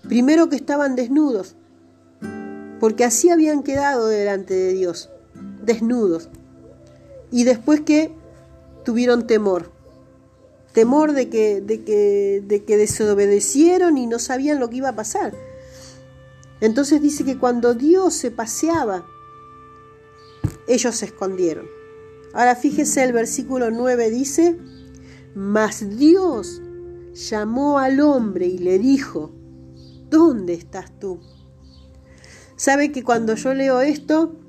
primero 0.01 0.49
que 0.49 0.55
estaban 0.55 0.95
desnudos, 0.95 1.55
porque 2.79 3.03
así 3.05 3.29
habían 3.29 3.61
quedado 3.61 4.07
delante 4.07 4.55
de 4.55 4.73
Dios, 4.73 5.11
desnudos, 5.63 6.29
y 7.33 7.43
después 7.43 7.81
que 7.81 8.15
tuvieron 8.85 9.27
temor 9.27 9.73
temor 10.73 11.13
de 11.13 11.29
que, 11.29 11.61
de 11.61 11.83
que, 11.83 12.43
de 12.45 12.65
que 12.65 12.77
desobedecieron 12.77 13.97
y 13.97 14.07
no 14.07 14.19
sabían 14.19 14.59
lo 14.59 14.69
que 14.69 14.77
iba 14.77 14.89
a 14.89 14.95
pasar. 14.95 15.33
Entonces 16.59 17.01
dice 17.01 17.23
que 17.23 17.37
cuando 17.37 17.75
Dios 17.75 18.13
se 18.15 18.31
paseaba, 18.31 19.05
ellos 20.67 20.95
se 20.95 21.05
escondieron. 21.05 21.67
Ahora 22.33 22.55
fíjese 22.55 23.03
el 23.03 23.13
versículo 23.13 23.69
9 23.69 24.09
dice, 24.09 24.57
mas 25.35 25.97
Dios 25.97 26.61
llamó 27.13 27.77
al 27.77 27.99
hombre 27.99 28.47
y 28.47 28.57
le 28.57 28.79
dijo, 28.79 29.31
¿dónde 30.09 30.53
estás 30.53 30.99
tú? 30.99 31.19
¿Sabe 32.55 32.91
que 32.91 33.03
cuando 33.03 33.35
yo 33.35 33.53
leo 33.53 33.81
esto, 33.81 34.39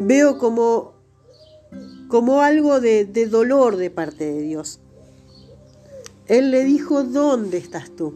veo 0.00 0.38
como 0.38 0.96
como 2.08 2.42
algo 2.42 2.80
de, 2.80 3.04
dolor 3.26 3.76
de 3.76 3.90
parte 3.90 4.24
de 4.24 4.40
Dios. 4.40 4.80
Él 6.26 6.50
le 6.50 6.64
dijo, 6.64 7.04
¿dónde 7.04 7.58
estás 7.58 7.90
tú? 7.90 8.14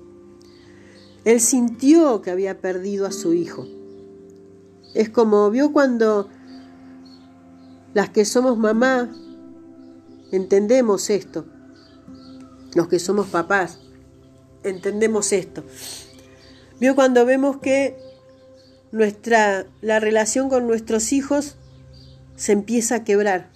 Él 1.25 1.41
sintió 1.41 2.23
que 2.23 2.31
había 2.31 2.61
perdido 2.61 3.07
a 3.07 3.13
su 3.13 3.35
hijo. 3.35 3.67
Es 4.95 5.11
como 5.11 5.51
vio 5.51 5.73
cuando 5.73 6.29
las 7.95 8.11
que 8.11 8.25
somos 8.25 8.59
mamá 8.59 9.11
entendemos 10.33 11.11
esto. 11.11 11.45
Los 12.75 12.89
que 12.89 12.99
somos 12.99 13.27
papás 13.29 13.81
entendemos 14.63 15.33
esto. 15.33 15.63
Vio 16.81 16.95
cuando 16.95 17.25
vemos 17.27 17.59
que 17.59 17.97
nuestra 18.93 19.67
la 19.83 20.01
relación 20.01 20.49
con 20.49 20.67
nuestros 20.67 21.13
hijos 21.13 21.57
se 22.41 22.53
empieza 22.53 22.95
a 22.95 23.05
quebrar 23.05 23.51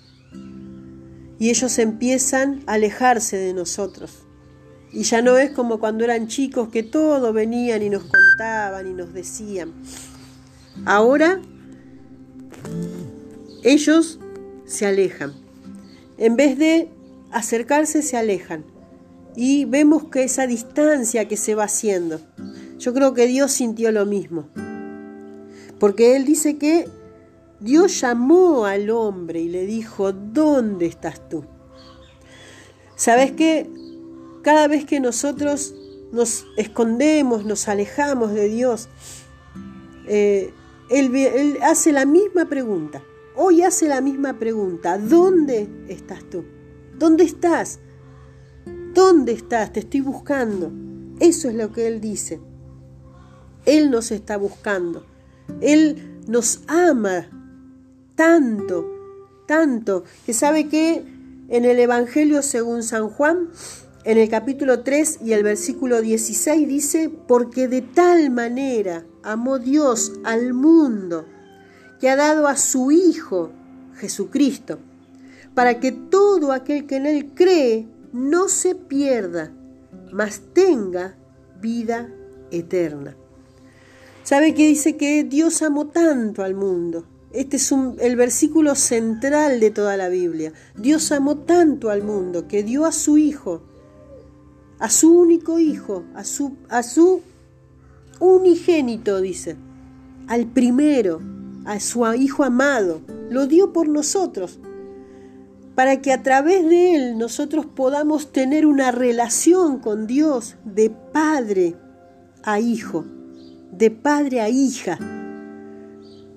y 1.39 1.49
ellos 1.49 1.79
empiezan 1.79 2.63
a 2.67 2.75
alejarse 2.75 3.39
de 3.39 3.55
nosotros. 3.55 4.27
Y 4.93 5.05
ya 5.05 5.23
no 5.23 5.39
es 5.39 5.53
como 5.53 5.81
cuando 5.81 6.05
eran 6.05 6.29
chicos 6.29 6.69
que 6.69 6.83
todo 6.83 7.33
venían 7.33 7.83
y 7.83 7.89
nos 7.89 8.05
contaban 8.05 8.87
y 8.87 8.93
nos 8.93 9.15
decían. 9.15 9.73
Ahora 10.85 11.41
ellos 13.63 14.21
se 14.67 14.85
alejan. 14.85 15.33
En 16.19 16.37
vez 16.37 16.59
de 16.59 16.91
acercarse, 17.33 18.03
se 18.03 18.19
alejan. 18.19 18.67
Y 19.35 19.65
vemos 19.65 20.05
que 20.11 20.25
esa 20.25 20.47
distancia 20.47 21.27
que 21.27 21.39
se 21.39 21.55
va 21.55 21.65
haciendo. 21.65 22.21
Yo 22.79 22.93
creo 22.93 23.15
que 23.15 23.27
Dios 23.27 23.51
sintió 23.51 23.91
lo 23.93 24.05
mismo. 24.05 24.47
Porque 25.81 26.17
Él 26.17 26.27
dice 26.27 26.59
que 26.59 26.87
Dios 27.65 27.99
llamó 27.99 28.67
al 28.67 28.91
hombre 28.91 29.41
y 29.41 29.49
le 29.49 29.65
dijo, 29.65 30.13
¿dónde 30.13 30.85
estás 30.85 31.31
tú? 31.31 31.47
¿Sabes 32.95 33.33
qué? 33.33 33.71
Cada 34.43 34.69
vez 34.69 34.85
que 34.85 35.01
nosotros 35.01 35.75
nos 36.13 36.47
escondemos, 36.59 37.47
nos 37.47 37.67
alejamos 37.67 38.35
de 38.35 38.51
Dios, 38.51 38.91
eh, 40.07 40.53
él, 40.91 41.17
él 41.17 41.59
hace 41.63 41.93
la 41.93 42.05
misma 42.05 42.45
pregunta. 42.51 43.03
Hoy 43.35 43.63
hace 43.63 43.89
la 43.89 44.03
misma 44.03 44.39
pregunta. 44.39 44.99
¿Dónde 44.99 45.67
estás 45.89 46.23
tú? 46.29 46.45
¿Dónde 46.99 47.25
estás? 47.25 47.81
¿Dónde 48.93 49.33
estás? 49.33 49.73
Te 49.73 49.81
estoy 49.81 50.03
buscando. 50.03 50.71
Eso 51.19 51.49
es 51.49 51.55
lo 51.55 51.73
que 51.73 51.87
Él 51.89 52.03
dice. 52.03 52.43
Él 53.65 53.91
nos 53.91 54.11
está 54.11 54.37
buscando. 54.37 55.07
Él 55.63 56.21
nos 56.29 56.61
ama 56.69 57.31
tanto, 58.15 58.91
tanto, 59.47 60.05
que 60.27 60.33
sabe 60.33 60.69
que 60.69 61.05
en 61.49 61.65
el 61.65 61.79
Evangelio 61.79 62.43
según 62.43 62.83
San 62.83 63.09
Juan, 63.09 63.51
en 64.05 64.19
el 64.19 64.29
capítulo 64.29 64.81
3 64.81 65.21
y 65.25 65.33
el 65.33 65.43
versículo 65.43 66.03
16 66.03 66.69
dice, 66.69 67.11
porque 67.27 67.69
de 67.69 67.83
tal 67.83 68.31
manera 68.31 69.05
amó 69.23 69.59
Dios 69.59 70.13
al 70.25 70.53
mundo, 70.53 71.27
que 72.01 72.11
ha 72.11 72.17
dado 72.17 72.49
a 72.49 72.57
su 72.57 72.91
Hijo, 72.91 73.51
Jesucristo, 73.97 74.79
para 75.55 75.81
que 75.81 75.93
todo 75.93 76.53
aquel 76.53 76.87
que 76.87 76.97
en 76.97 77.07
Él 77.07 77.33
cree 77.35 77.87
no 78.13 78.49
se 78.49 78.75
pierda, 78.75 79.53
mas 80.13 80.43
tenga 80.53 81.17
vida 81.61 82.11
eterna. 82.51 83.17
¿Sabe 84.23 84.55
que 84.55 84.67
dice 84.67 84.97
que 84.97 85.25
Dios 85.25 85.63
amó 85.63 85.89
tanto 85.89 86.43
al 86.43 86.55
mundo? 86.55 87.07
Este 87.35 87.57
es 87.57 87.73
el 87.73 88.15
versículo 88.15 88.77
central 88.77 89.59
de 89.59 89.73
toda 89.73 89.97
la 89.97 90.09
Biblia. 90.09 90.53
Dios 90.77 91.11
amó 91.11 91.39
tanto 91.39 91.91
al 91.91 92.05
mundo 92.05 92.47
que 92.47 92.63
dio 92.63 92.87
a 92.87 92.93
su 92.93 93.19
Hijo, 93.19 93.63
a 94.79 94.89
su 94.89 95.19
único 95.19 95.59
Hijo, 95.59 96.05
a 96.15 96.23
su, 96.23 97.23
unigénito, 98.21 99.21
dice, 99.21 99.57
al 100.29 100.47
primero, 100.47 101.21
a 101.65 101.81
su 101.81 102.07
Hijo 102.15 102.45
amado, 102.45 103.01
lo 103.31 103.49
dio 103.49 103.73
por 103.73 103.89
nosotros, 103.89 104.61
para 105.75 106.01
que 106.01 106.13
a 106.13 106.23
través 106.23 106.65
de 106.69 106.95
Él 106.95 107.19
nosotros 107.19 107.67
podamos 107.67 108.31
tener 108.31 108.65
una 108.65 108.93
relación 108.93 109.81
con 109.81 110.07
Dios 110.07 110.55
de 110.65 110.89
padre 110.89 111.75
a 112.45 112.61
hijo, 112.61 113.05
de 113.73 113.91
padre 113.91 114.41
a 114.41 114.49
hija. 114.49 114.99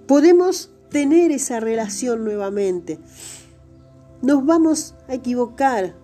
Podemos 0.07 0.71
tener 0.89 1.31
esa 1.31 1.59
relación 1.59 2.23
nuevamente. 2.23 2.99
Nos 4.21 4.45
vamos 4.45 4.95
a 5.07 5.13
equivocar, 5.13 5.95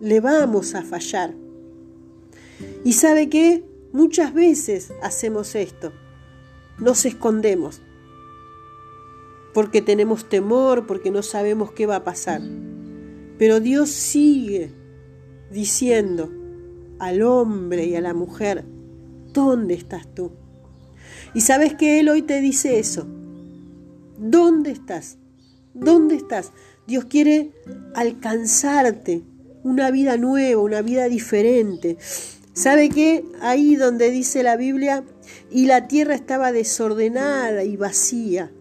le 0.00 0.20
vamos 0.20 0.74
a 0.74 0.82
fallar. 0.82 1.34
Y 2.84 2.92
sabe 2.92 3.28
que 3.28 3.64
muchas 3.92 4.34
veces 4.34 4.92
hacemos 5.02 5.54
esto, 5.54 5.92
nos 6.78 7.04
escondemos, 7.04 7.82
porque 9.52 9.82
tenemos 9.82 10.28
temor, 10.28 10.86
porque 10.86 11.10
no 11.10 11.22
sabemos 11.22 11.72
qué 11.72 11.86
va 11.86 11.96
a 11.96 12.04
pasar. 12.04 12.42
Pero 13.38 13.60
Dios 13.60 13.90
sigue 13.90 14.72
diciendo 15.50 16.30
al 16.98 17.22
hombre 17.22 17.86
y 17.86 17.96
a 17.96 18.00
la 18.00 18.14
mujer, 18.14 18.64
¿dónde 19.32 19.74
estás 19.74 20.12
tú? 20.14 20.32
Y 21.34 21.40
sabes 21.40 21.74
que 21.74 22.00
Él 22.00 22.08
hoy 22.08 22.22
te 22.22 22.40
dice 22.40 22.78
eso, 22.78 23.06
¿Dónde 24.18 24.70
estás? 24.70 25.18
¿Dónde 25.74 26.16
estás? 26.16 26.52
Dios 26.86 27.06
quiere 27.06 27.52
alcanzarte 27.94 29.22
una 29.62 29.90
vida 29.90 30.16
nueva, 30.16 30.62
una 30.62 30.82
vida 30.82 31.08
diferente. 31.08 31.96
¿Sabe 32.52 32.90
qué? 32.90 33.24
Ahí 33.40 33.74
donde 33.74 34.10
dice 34.10 34.42
la 34.42 34.56
Biblia, 34.56 35.04
y 35.50 35.66
la 35.66 35.88
tierra 35.88 36.14
estaba 36.14 36.52
desordenada 36.52 37.64
y 37.64 37.76
vacía, 37.76 38.52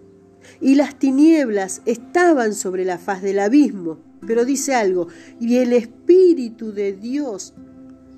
y 0.62 0.76
las 0.76 0.98
tinieblas 0.98 1.82
estaban 1.86 2.54
sobre 2.56 2.86
la 2.86 2.98
faz 2.98 3.22
del 3.22 3.40
abismo. 3.40 4.00
Pero 4.26 4.46
dice 4.46 4.74
algo, 4.74 5.10
y 5.40 5.58
el 5.58 5.74
Espíritu 5.74 6.72
de 6.72 6.94
Dios 6.94 7.54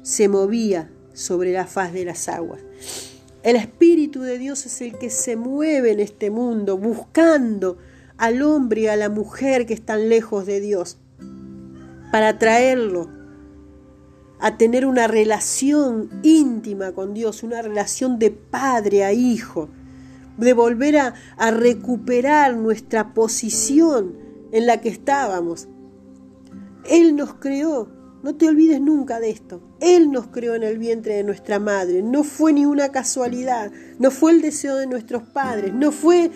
se 0.03 0.29
movía 0.29 0.91
sobre 1.13 1.51
la 1.51 1.65
faz 1.65 1.93
de 1.93 2.05
las 2.05 2.29
aguas. 2.29 2.61
El 3.45 3.57
Espíritu 3.57 4.21
de 4.21 4.39
Dios 4.39 4.65
es 4.65 4.81
el 4.81 4.97
que 4.97 5.11
se 5.11 5.35
mueve 5.35 5.91
en 5.91 5.99
este 5.99 6.31
mundo 6.31 6.79
buscando 6.79 7.77
al 8.17 8.41
hombre 8.41 8.81
y 8.81 8.87
a 8.87 8.95
la 8.95 9.07
mujer 9.07 9.67
que 9.67 9.75
están 9.75 10.09
lejos 10.09 10.47
de 10.47 10.59
Dios 10.59 10.97
para 12.11 12.39
traerlo 12.39 13.07
a 14.39 14.57
tener 14.57 14.87
una 14.87 15.05
relación 15.05 16.09
íntima 16.23 16.93
con 16.93 17.13
Dios, 17.13 17.43
una 17.43 17.61
relación 17.61 18.17
de 18.17 18.31
padre 18.31 19.03
a 19.03 19.13
hijo, 19.13 19.69
de 20.39 20.53
volver 20.53 20.97
a, 20.97 21.13
a 21.37 21.51
recuperar 21.51 22.57
nuestra 22.57 23.13
posición 23.13 24.15
en 24.53 24.65
la 24.65 24.81
que 24.81 24.89
estábamos. 24.89 25.67
Él 26.89 27.15
nos 27.15 27.35
creó 27.35 27.94
no 28.25 28.33
te 28.33 28.47
olvides 28.47 28.81
nunca 28.81 29.19
de 29.19 29.29
esto. 29.29 29.61
Él 29.79 30.11
nos 30.11 30.25
creó 30.25 30.55
en 30.55 30.63
el 30.63 30.79
vientre 30.79 31.13
de 31.13 31.23
nuestra 31.23 31.59
madre. 31.59 32.01
No 32.01 32.23
fue 32.23 32.53
ni 32.53 32.65
una 32.65 32.91
casualidad. 32.91 33.71
No 33.99 34.09
fue 34.09 34.31
el 34.31 34.41
deseo 34.41 34.77
de 34.77 34.87
nuestros 34.87 35.21
padres. 35.21 35.71
No 35.75 35.91
fue 35.91 36.31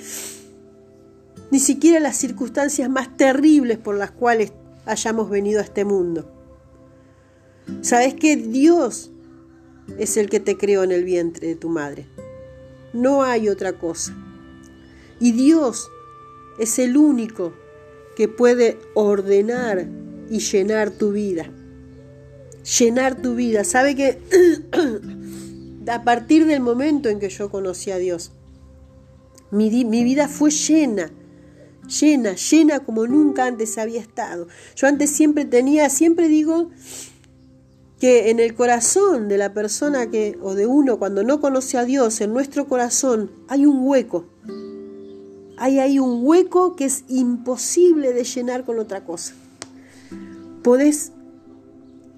ni 1.50 1.60
siquiera 1.60 2.00
las 2.00 2.16
circunstancias 2.16 2.88
más 2.92 3.18
terribles 3.18 3.80
por 3.80 3.98
las 3.98 4.12
cuales 4.12 4.54
hayamos 4.86 5.32
venido 5.32 5.62
a 5.62 5.64
este 5.64 5.84
mundo. 5.84 6.32
Sabes 7.82 8.14
que 8.14 8.36
Dios 8.36 9.10
es 9.98 10.16
el 10.16 10.30
que 10.30 10.40
te 10.40 10.60
creó 10.60 10.84
en 10.84 10.92
el 10.92 11.04
vientre 11.04 11.48
de 11.48 11.56
tu 11.56 11.70
madre. 11.70 12.08
No 12.94 13.24
hay 13.24 13.50
otra 13.50 13.80
cosa. 13.80 14.16
Y 15.20 15.32
Dios 15.32 15.90
es 16.60 16.78
el 16.78 16.98
único 16.98 17.52
que 18.16 18.28
puede 18.28 18.78
ordenar 18.94 19.88
y 20.30 20.38
llenar 20.38 20.92
tu 20.92 21.14
vida 21.14 21.52
llenar 22.64 23.22
tu 23.22 23.36
vida. 23.36 23.64
Sabe 23.64 23.96
que 23.96 24.20
a 25.88 26.04
partir 26.04 26.46
del 26.46 26.62
momento 26.62 27.10
en 27.10 27.20
que 27.20 27.30
yo 27.30 27.50
conocí 27.50 27.92
a 27.92 27.98
Dios, 27.98 28.32
mi, 29.52 29.84
mi, 29.86 30.04
vida 30.04 30.28
fue 30.28 30.52
llena, 30.52 31.12
llena, 31.88 32.36
llena 32.36 32.80
como 32.82 33.08
nunca 33.08 33.46
antes 33.46 33.78
había 33.78 34.00
estado. 34.00 34.48
Yo 34.76 34.88
antes 34.88 35.10
siempre 35.10 35.46
tenía, 35.46 35.90
siempre 35.90 36.28
digo 36.28 36.70
que 38.00 38.30
en 38.30 38.40
el 38.40 38.54
corazón 38.54 39.28
de 39.28 39.38
la 39.38 39.54
persona 39.54 40.10
que, 40.10 40.38
o 40.42 40.56
de 40.56 40.66
uno, 40.66 41.00
cuando 41.00 41.24
no 41.24 41.42
conoce 41.42 41.78
a 41.78 41.86
Dios, 41.86 42.22
en 42.22 42.34
nuestro 42.34 42.68
corazón 42.68 43.32
hay 43.48 43.66
un 43.66 43.86
hueco. 43.86 44.26
Hay 45.58 45.80
ahí 45.80 46.00
un 46.00 46.22
hueco 46.26 46.78
que 46.78 46.86
es 46.86 47.04
imposible 47.10 48.14
de 48.14 48.24
llenar 48.24 48.64
con 48.64 48.80
otra 48.80 49.04
cosa. 49.04 49.34
Podés 50.64 51.12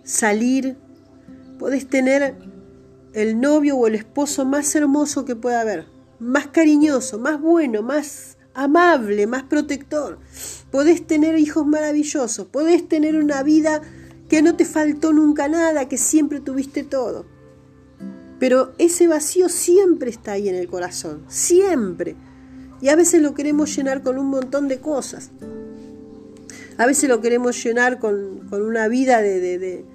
salir, 0.04 0.78
podés 1.60 1.88
tener 1.88 2.36
el 3.14 3.40
novio 3.40 3.78
o 3.78 3.88
el 3.88 3.96
esposo 3.96 4.46
más 4.46 4.74
hermoso 4.76 5.26
que 5.26 5.36
pueda 5.36 5.62
haber, 5.62 5.88
más 6.20 6.48
cariñoso, 6.48 7.20
más 7.20 7.42
bueno, 7.42 7.82
más 7.82 8.38
amable, 8.54 9.28
más 9.28 9.44
protector. 9.44 10.20
Podés 10.72 11.06
tener 11.06 11.38
hijos 11.38 11.66
maravillosos, 11.66 12.48
podés 12.48 12.88
tener 12.88 13.16
una 13.16 13.44
vida 13.44 13.82
que 14.30 14.42
no 14.42 14.56
te 14.56 14.66
faltó 14.66 15.14
nunca 15.14 15.48
nada, 15.48 15.90
que 15.90 15.98
siempre 15.98 16.40
tuviste 16.40 16.84
todo. 16.84 17.26
Pero 18.40 18.74
ese 18.78 19.08
vacío 19.08 19.50
siempre 19.50 20.10
está 20.10 20.32
ahí 20.34 20.50
en 20.50 20.56
el 20.56 20.68
corazón, 20.68 21.26
siempre. 21.28 22.16
Y 22.82 22.90
a 22.90 22.96
veces 22.96 23.22
lo 23.22 23.36
queremos 23.36 23.76
llenar 23.76 24.02
con 24.02 24.18
un 24.18 24.28
montón 24.28 24.68
de 24.68 24.80
cosas. 24.80 25.32
A 26.82 26.88
veces 26.88 27.08
lo 27.08 27.22
queremos 27.22 27.64
llenar 27.64 28.00
con, 28.00 28.52
una 28.52 28.88
vida 28.88 29.22
de, 29.22 29.86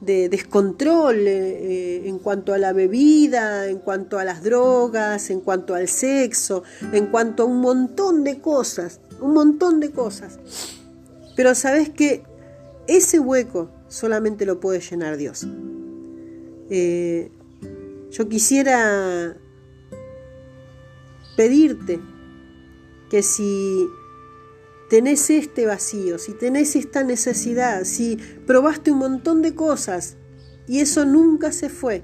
descontrol 0.00 1.16
eh, 1.26 1.26
eh, 1.26 2.02
en 2.08 2.20
cuanto 2.20 2.54
a 2.54 2.58
la 2.58 2.72
bebida, 2.72 3.66
en 3.66 3.80
cuanto 3.80 4.16
a 4.16 4.22
las 4.22 4.44
drogas, 4.44 5.30
en 5.30 5.40
cuanto 5.40 5.74
al 5.74 5.88
sexo, 5.88 6.62
en 6.92 7.06
cuanto 7.06 7.42
a 7.42 7.46
un 7.46 7.60
montón 7.60 8.22
de 8.22 8.40
cosas, 8.40 9.00
un 9.20 9.34
montón 9.34 9.80
de 9.80 9.90
cosas. 9.90 10.38
Pero 11.34 11.56
sabes 11.56 11.88
que 11.88 12.22
ese 12.86 13.18
hueco 13.18 13.68
solamente 13.88 14.46
lo 14.46 14.60
puede 14.60 14.78
llenar 14.78 15.16
Dios. 15.16 15.48
Eh, 16.70 17.32
yo 18.12 18.28
quisiera 18.28 19.36
pedirte 21.36 22.00
que 23.10 23.24
si 23.24 23.88
tenés 24.90 25.30
este 25.30 25.66
vacío, 25.66 26.18
si 26.18 26.32
tenés 26.32 26.74
esta 26.74 27.04
necesidad, 27.04 27.84
si 27.84 28.18
probaste 28.44 28.90
un 28.90 28.98
montón 28.98 29.40
de 29.40 29.54
cosas 29.54 30.16
y 30.66 30.80
eso 30.80 31.06
nunca 31.06 31.52
se 31.52 31.68
fue, 31.68 32.02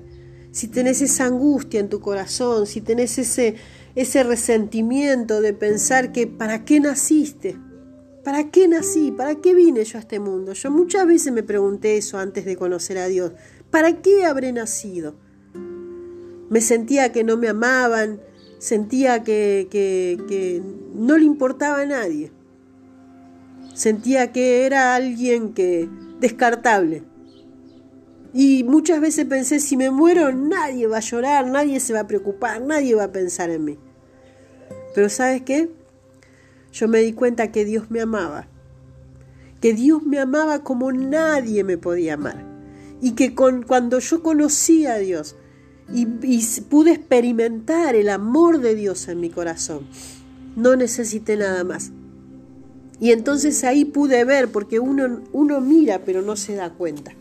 si 0.53 0.69
tenés 0.69 1.03
esa 1.03 1.25
angustia 1.27 1.81
en 1.81 1.89
tu 1.89 2.01
corazón, 2.01 2.65
si 2.65 2.81
tenés 2.81 3.19
ese, 3.19 3.57
ese 3.97 4.23
resentimiento 4.23 5.41
de 5.41 5.53
pensar 5.53 6.13
que 6.13 6.29
¿para 6.29 6.65
qué 6.65 6.79
naciste? 6.79 7.59
¿Para 8.23 8.53
qué 8.53 8.69
nací? 8.69 9.11
¿Para 9.11 9.35
qué 9.35 9.53
vine 9.53 9.85
yo 9.85 9.99
a 9.99 10.01
este 10.01 10.21
mundo? 10.21 10.53
Yo 10.53 10.71
muchas 10.71 11.09
veces 11.09 11.33
me 11.33 11.43
pregunté 11.43 11.97
eso 11.97 12.19
antes 12.19 12.45
de 12.45 12.57
conocer 12.57 12.99
a 12.99 13.07
Dios. 13.09 13.33
¿Para 13.71 14.01
qué 14.01 14.25
habré 14.25 14.53
nacido? 14.53 15.17
Me 16.51 16.61
sentía 16.61 17.11
que 17.11 17.25
no 17.25 17.37
me 17.37 17.49
amaban, 17.49 18.21
sentía 18.59 19.25
que, 19.25 19.67
que, 19.73 20.19
que 20.29 20.63
no 20.95 21.19
le 21.19 21.25
importaba 21.25 21.81
a 21.81 21.87
nadie. 21.87 22.36
Sentía 23.77 24.33
que 24.33 24.65
era 24.65 24.95
alguien 24.95 25.53
que 25.53 25.87
descartable. 26.19 27.03
Y 28.33 28.65
muchas 28.65 29.03
veces 29.03 29.27
pensé, 29.27 29.61
si 29.61 29.77
me 29.77 29.91
muero, 29.91 30.33
nadie 30.33 30.87
va 30.87 30.97
a 30.97 31.01
llorar, 31.01 31.47
nadie 31.47 31.79
se 31.79 31.93
va 31.93 32.01
a 32.01 32.07
preocupar, 32.07 32.63
nadie 32.63 32.95
va 32.95 33.05
a 33.05 33.13
pensar 33.13 33.51
en 33.51 33.67
mí. 33.67 33.79
Pero 34.95 35.11
¿sabes 35.11 35.43
qué? 35.43 35.69
Yo 36.73 36.89
me 36.89 37.01
di 37.01 37.13
cuenta 37.13 37.53
que 37.53 37.67
Dios 37.67 37.91
me 37.91 38.01
amaba. 38.01 38.49
Que 39.61 39.75
Dios 39.75 40.03
me 40.05 40.21
amaba 40.21 40.65
como 40.65 40.91
nadie 40.91 41.63
me 41.63 41.77
podía 41.77 42.15
amar. 42.15 42.47
Y 43.03 43.13
que 43.13 43.35
con, 43.35 43.63
cuando 43.63 43.99
yo 43.99 44.23
conocí 44.23 44.87
a 44.87 44.97
Dios 44.97 45.37
y, 45.93 46.09
y 46.23 46.43
pude 46.71 46.93
experimentar 46.93 47.95
el 47.95 48.09
amor 48.09 48.61
de 48.61 48.75
Dios 48.75 49.07
en 49.09 49.21
mi 49.21 49.29
corazón, 49.29 49.87
no 50.57 50.77
necesité 50.77 51.37
nada 51.37 51.63
más. 51.63 51.93
Y 53.01 53.13
entonces 53.13 53.63
ahí 53.65 53.85
pude 53.85 54.25
ver, 54.25 54.49
porque 54.49 54.81
uno, 54.81 55.23
uno 55.33 55.61
mira 55.61 56.01
pero 56.05 56.23
no 56.23 56.37
se 56.37 56.55
da 56.55 56.71
cuenta. 56.71 57.15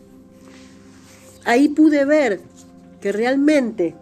Ahí 1.44 1.68
pude 1.68 2.04
ver 2.04 2.40
que 3.00 3.12
realmente 3.12 3.94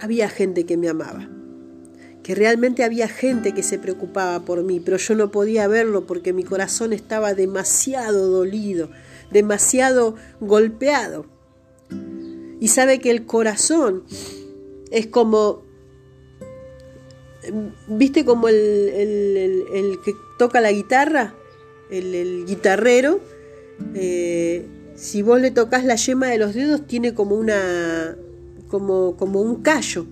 había 0.00 0.28
gente 0.28 0.66
que 0.66 0.76
me 0.76 0.88
amaba, 0.88 1.28
que 2.22 2.34
realmente 2.34 2.84
había 2.84 3.08
gente 3.08 3.52
que 3.52 3.62
se 3.62 3.78
preocupaba 3.78 4.44
por 4.44 4.62
mí, 4.62 4.80
pero 4.80 4.96
yo 4.96 5.14
no 5.14 5.30
podía 5.30 5.68
verlo 5.68 6.06
porque 6.06 6.32
mi 6.32 6.42
corazón 6.42 6.92
estaba 6.92 7.34
demasiado 7.34 8.28
dolido, 8.28 8.90
demasiado 9.30 10.16
golpeado. 10.40 11.26
Y 12.60 12.68
sabe 12.68 12.98
que 12.98 13.10
el 13.10 13.26
corazón 13.26 14.04
es 14.90 15.06
como, 15.06 15.62
¿viste 17.88 18.24
como 18.24 18.48
el, 18.48 19.98
que 20.04 20.14
toca 20.38 20.60
la 20.60 20.72
guitarra? 20.72 21.34
El, 21.90 22.44
guitarrero. 22.46 23.20
Eh, 23.94 24.66
si 24.94 25.22
vos 25.22 25.40
le 25.40 25.50
tocas 25.50 25.84
la 25.84 25.96
yema 25.96 26.28
de 26.28 26.38
los 26.38 26.54
dedos, 26.54 26.86
tiene 26.86 27.14
como 27.14 27.36
una. 27.36 28.16
como, 28.68 29.16
como 29.16 29.40
un 29.40 29.62
callo 29.62 30.06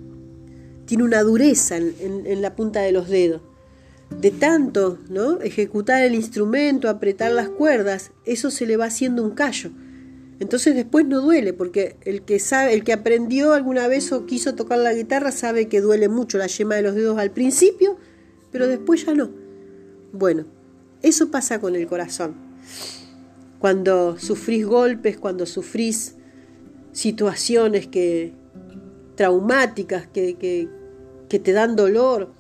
tiene 0.86 1.04
una 1.04 1.22
dureza 1.22 1.76
en, 1.76 2.42
la 2.42 2.54
punta 2.54 2.80
de 2.80 2.92
los 2.92 3.08
dedos. 3.08 3.40
De 4.20 4.30
tanto 4.30 4.98
¿no? 5.08 5.40
ejecutar 5.40 6.02
el 6.04 6.14
instrumento, 6.14 6.88
apretar 6.88 7.32
las 7.32 7.48
cuerdas, 7.48 8.12
eso 8.24 8.50
se 8.50 8.66
le 8.66 8.76
va 8.76 8.86
haciendo 8.86 9.22
un 9.22 9.30
callo. 9.30 9.70
Entonces 10.40 10.74
después 10.74 11.06
no 11.06 11.20
duele, 11.20 11.52
porque 11.52 11.96
el 12.04 12.22
que 12.22 12.38
sabe, 12.38 12.74
el 12.74 12.84
que 12.84 12.92
aprendió 12.92 13.52
alguna 13.52 13.86
vez 13.86 14.10
o 14.12 14.26
quiso 14.26 14.54
tocar 14.54 14.78
la 14.78 14.92
guitarra 14.92 15.30
sabe 15.30 15.68
que 15.68 15.80
duele 15.80 16.08
mucho 16.08 16.38
la 16.38 16.46
yema 16.46 16.74
de 16.74 16.82
los 16.82 16.94
dedos 16.94 17.18
al 17.18 17.30
principio, 17.30 17.96
pero 18.50 18.66
después 18.66 19.06
ya 19.06 19.14
no. 19.14 19.30
Bueno, 20.12 20.44
eso 21.02 21.30
pasa 21.30 21.60
con 21.60 21.76
el 21.76 21.86
corazón. 21.86 22.34
Cuando 23.58 24.18
sufrís 24.18 24.66
golpes, 24.66 25.18
cuando 25.18 25.46
sufrís 25.46 26.16
situaciones 26.92 27.86
que, 27.86 28.32
traumáticas 29.14 30.06
que, 30.06 30.36
que, 31.28 31.38
te 31.38 31.52
dan 31.52 31.74
dolor, 31.74 32.32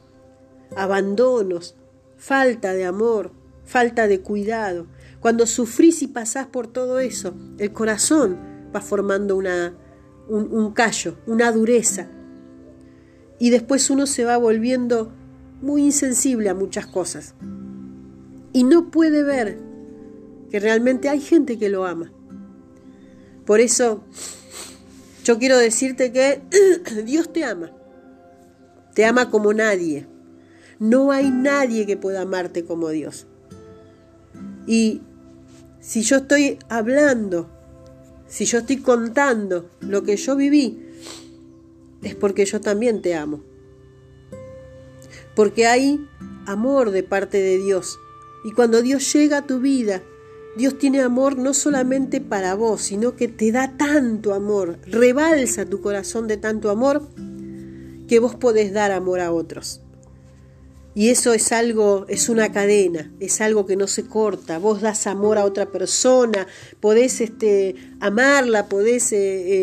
abandonos, 0.76 1.74
falta 2.16 2.72
de 2.74 2.84
amor, 2.84 3.32
falta 3.64 4.06
de 4.06 4.20
cuidado. 4.20 4.86
Cuando 5.24 5.46
sufrís 5.46 6.02
y 6.02 6.06
pasás 6.08 6.48
por 6.48 6.66
todo 6.66 6.98
eso, 6.98 7.34
el 7.56 7.72
corazón 7.72 8.36
va 8.76 8.82
formando 8.82 9.36
una, 9.36 9.74
un, 10.28 10.52
un, 10.52 10.74
callo, 10.74 11.16
una 11.26 11.50
dureza. 11.50 12.10
Y 13.38 13.48
después 13.48 13.88
uno 13.88 14.06
se 14.06 14.26
va 14.26 14.36
volviendo 14.36 15.14
muy 15.62 15.84
insensible 15.84 16.50
a 16.50 16.54
muchas 16.54 16.86
cosas. 16.86 17.34
Y 18.52 18.64
no 18.64 18.90
puede 18.90 19.22
ver 19.22 19.58
que 20.50 20.60
realmente 20.60 21.08
hay 21.08 21.22
gente 21.22 21.58
que 21.58 21.70
lo 21.70 21.86
ama. 21.86 22.12
Por 23.46 23.60
eso 23.60 24.04
yo 25.24 25.38
quiero 25.38 25.56
decirte 25.56 26.12
que 26.12 26.42
Dios 27.06 27.32
te 27.32 27.44
ama. 27.44 27.72
Te 28.92 29.06
ama 29.06 29.30
como 29.30 29.54
nadie. 29.54 30.06
No 30.78 31.12
hay 31.12 31.30
nadie 31.30 31.86
que 31.86 31.96
pueda 31.96 32.20
amarte 32.20 32.66
como 32.66 32.90
Dios. 32.90 33.26
Y 34.66 35.00
si 35.84 36.00
yo 36.00 36.16
estoy 36.16 36.58
hablando, 36.70 37.50
si 38.26 38.46
yo 38.46 38.60
estoy 38.60 38.78
contando 38.78 39.68
lo 39.80 40.02
que 40.02 40.16
yo 40.16 40.34
viví, 40.34 40.82
es 42.02 42.14
porque 42.14 42.46
yo 42.46 42.58
también 42.62 43.02
te 43.02 43.14
amo. 43.14 43.42
Porque 45.36 45.66
hay 45.66 46.00
amor 46.46 46.90
de 46.90 47.02
parte 47.02 47.38
de 47.38 47.58
Dios. 47.58 47.98
Y 48.44 48.52
cuando 48.52 48.80
Dios 48.80 49.12
llega 49.12 49.38
a 49.38 49.46
tu 49.46 49.60
vida, 49.60 50.00
Dios 50.56 50.78
tiene 50.78 51.02
amor 51.02 51.36
no 51.36 51.52
solamente 51.52 52.22
para 52.22 52.54
vos, 52.54 52.80
sino 52.80 53.14
que 53.14 53.28
te 53.28 53.52
da 53.52 53.76
tanto 53.76 54.32
amor, 54.32 54.78
rebalsa 54.86 55.66
tu 55.66 55.82
corazón 55.82 56.28
de 56.28 56.38
tanto 56.38 56.70
amor 56.70 57.06
que 58.08 58.20
vos 58.20 58.36
podés 58.36 58.72
dar 58.72 58.90
amor 58.90 59.20
a 59.20 59.32
otros. 59.32 59.83
Y 60.94 61.08
eso 61.08 61.32
es 61.32 61.50
algo, 61.50 62.06
es 62.08 62.28
una 62.28 62.52
cadena, 62.52 63.12
es 63.18 63.40
algo 63.40 63.66
que 63.66 63.76
no 63.76 63.86
se 63.86 64.04
corta. 64.06 64.58
Vos 64.58 64.80
das 64.80 65.06
amor 65.06 65.38
a 65.38 65.44
otra 65.44 65.72
persona, 65.72 66.46
podés 66.80 67.20
este, 67.20 67.74
amarla, 68.00 68.68
podés 68.68 69.12
eh, 69.12 69.18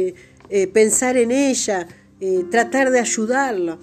eh, 0.09 0.15
eh, 0.49 0.67
pensar 0.67 1.17
en 1.17 1.31
ella, 1.31 1.87
tratar 2.49 2.91
de 2.91 2.99
ayudarla. 2.99 3.79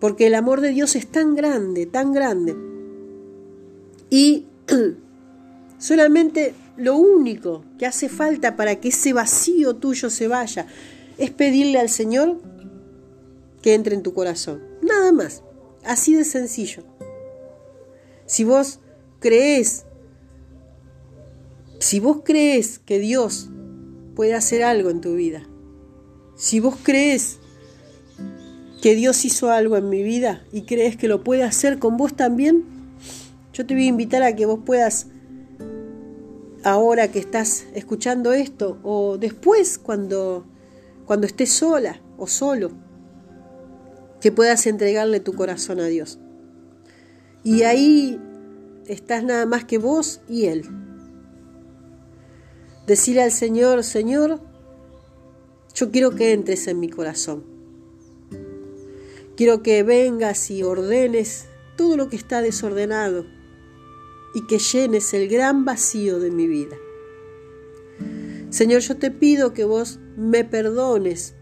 Porque 0.00 0.28
el 0.28 0.34
amor 0.34 0.62
de 0.62 0.70
Dios 0.70 0.96
es 0.96 1.06
tan 1.06 1.34
grande, 1.34 1.84
tan 1.86 2.12
grande. 2.12 2.56
Y 4.08 4.46
Solamente 5.80 6.54
lo 6.76 6.96
único 6.96 7.64
que 7.78 7.86
hace 7.86 8.10
falta 8.10 8.54
para 8.54 8.76
que 8.76 8.88
ese 8.88 9.14
vacío 9.14 9.76
tuyo 9.76 10.10
se 10.10 10.28
vaya 10.28 10.66
es 11.16 11.30
pedirle 11.30 11.78
al 11.78 11.88
Señor 11.88 12.38
que 13.62 13.72
entre 13.72 13.94
en 13.94 14.02
tu 14.02 14.12
corazón. 14.12 14.62
Nada 14.82 15.10
más. 15.10 15.42
Así 15.84 16.14
de 16.14 16.24
sencillo. 16.24 16.82
Si 18.26 18.44
vos 18.44 18.80
crees, 19.18 19.84
si 21.78 22.00
vos 22.00 22.22
crees 22.24 22.78
que 22.78 22.98
Dios 22.98 23.48
puede 24.14 24.34
hacer 24.34 24.62
algo 24.62 24.90
en 24.90 25.00
tu 25.00 25.14
vida, 25.14 25.42
si 26.36 26.60
vos 26.60 26.76
crees 26.82 27.38
que 28.82 28.94
Dios 28.94 29.24
hizo 29.24 29.50
algo 29.50 29.76
en 29.76 29.88
mi 29.88 30.02
vida 30.02 30.44
y 30.52 30.62
crees 30.62 30.96
que 30.96 31.08
lo 31.08 31.22
puede 31.22 31.42
hacer 31.42 31.78
con 31.78 31.96
vos 31.96 32.14
también, 32.14 32.64
yo 33.52 33.66
te 33.66 33.74
voy 33.74 33.84
a 33.84 33.88
invitar 33.88 34.22
a 34.22 34.34
que 34.34 34.46
vos 34.46 34.60
puedas 34.64 35.08
ahora 36.62 37.08
que 37.10 37.18
estás 37.18 37.66
escuchando 37.74 38.32
esto 38.32 38.78
o 38.82 39.18
después 39.18 39.78
cuando, 39.78 40.44
cuando 41.04 41.26
estés 41.26 41.50
sola 41.50 42.00
o 42.16 42.26
solo, 42.26 42.70
que 44.20 44.32
puedas 44.32 44.66
entregarle 44.66 45.20
tu 45.20 45.32
corazón 45.32 45.80
a 45.80 45.86
Dios. 45.86 46.18
Y 47.42 47.62
ahí 47.62 48.20
estás 48.86 49.24
nada 49.24 49.46
más 49.46 49.64
que 49.64 49.78
vos 49.78 50.20
y 50.28 50.46
Él. 50.46 50.64
Decirle 52.86 53.22
al 53.22 53.32
Señor, 53.32 53.84
Señor, 53.84 54.40
yo 55.74 55.90
quiero 55.90 56.14
que 56.14 56.32
entres 56.32 56.66
en 56.66 56.80
mi 56.80 56.88
corazón. 56.88 57.44
Quiero 59.36 59.62
que 59.62 59.82
vengas 59.82 60.50
y 60.50 60.62
ordenes 60.62 61.46
todo 61.76 61.96
lo 61.96 62.08
que 62.08 62.16
está 62.16 62.42
desordenado 62.42 63.24
y 64.34 64.46
que 64.46 64.58
llenes 64.58 65.14
el 65.14 65.28
gran 65.28 65.64
vacío 65.64 66.18
de 66.18 66.30
mi 66.30 66.46
vida. 66.46 66.76
Señor, 68.50 68.82
yo 68.82 68.96
te 68.96 69.10
pido 69.10 69.54
que 69.54 69.64
vos 69.64 69.98
me 70.16 70.44
perdones 70.44 71.34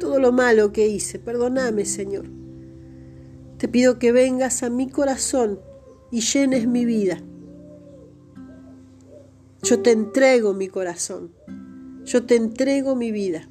todo 0.00 0.18
lo 0.18 0.32
malo 0.32 0.72
que 0.72 0.88
hice. 0.88 1.20
Perdóname, 1.20 1.84
Señor. 1.84 2.26
Te 3.58 3.68
pido 3.68 4.00
que 4.00 4.10
vengas 4.10 4.64
a 4.64 4.70
mi 4.70 4.88
corazón 4.88 5.60
y 6.10 6.22
llenes 6.22 6.66
mi 6.66 6.84
vida. 6.84 7.22
Yo 9.62 9.80
te 9.80 9.92
entrego 9.92 10.52
mi 10.52 10.66
corazón. 10.66 11.30
Yo 12.04 12.24
te 12.26 12.34
entrego 12.34 12.96
mi 12.96 13.12
vida 13.12 13.48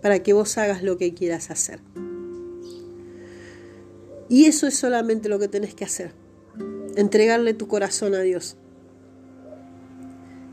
para 0.00 0.22
que 0.22 0.32
vos 0.32 0.56
hagas 0.56 0.82
lo 0.82 0.96
que 0.96 1.12
quieras 1.12 1.50
hacer. 1.50 1.80
Y 4.30 4.46
eso 4.46 4.66
es 4.66 4.78
solamente 4.78 5.28
lo 5.28 5.38
que 5.38 5.48
tenés 5.48 5.74
que 5.74 5.84
hacer 5.84 6.14
entregarle 6.98 7.54
tu 7.54 7.68
corazón 7.68 8.14
a 8.16 8.20
Dios. 8.20 8.56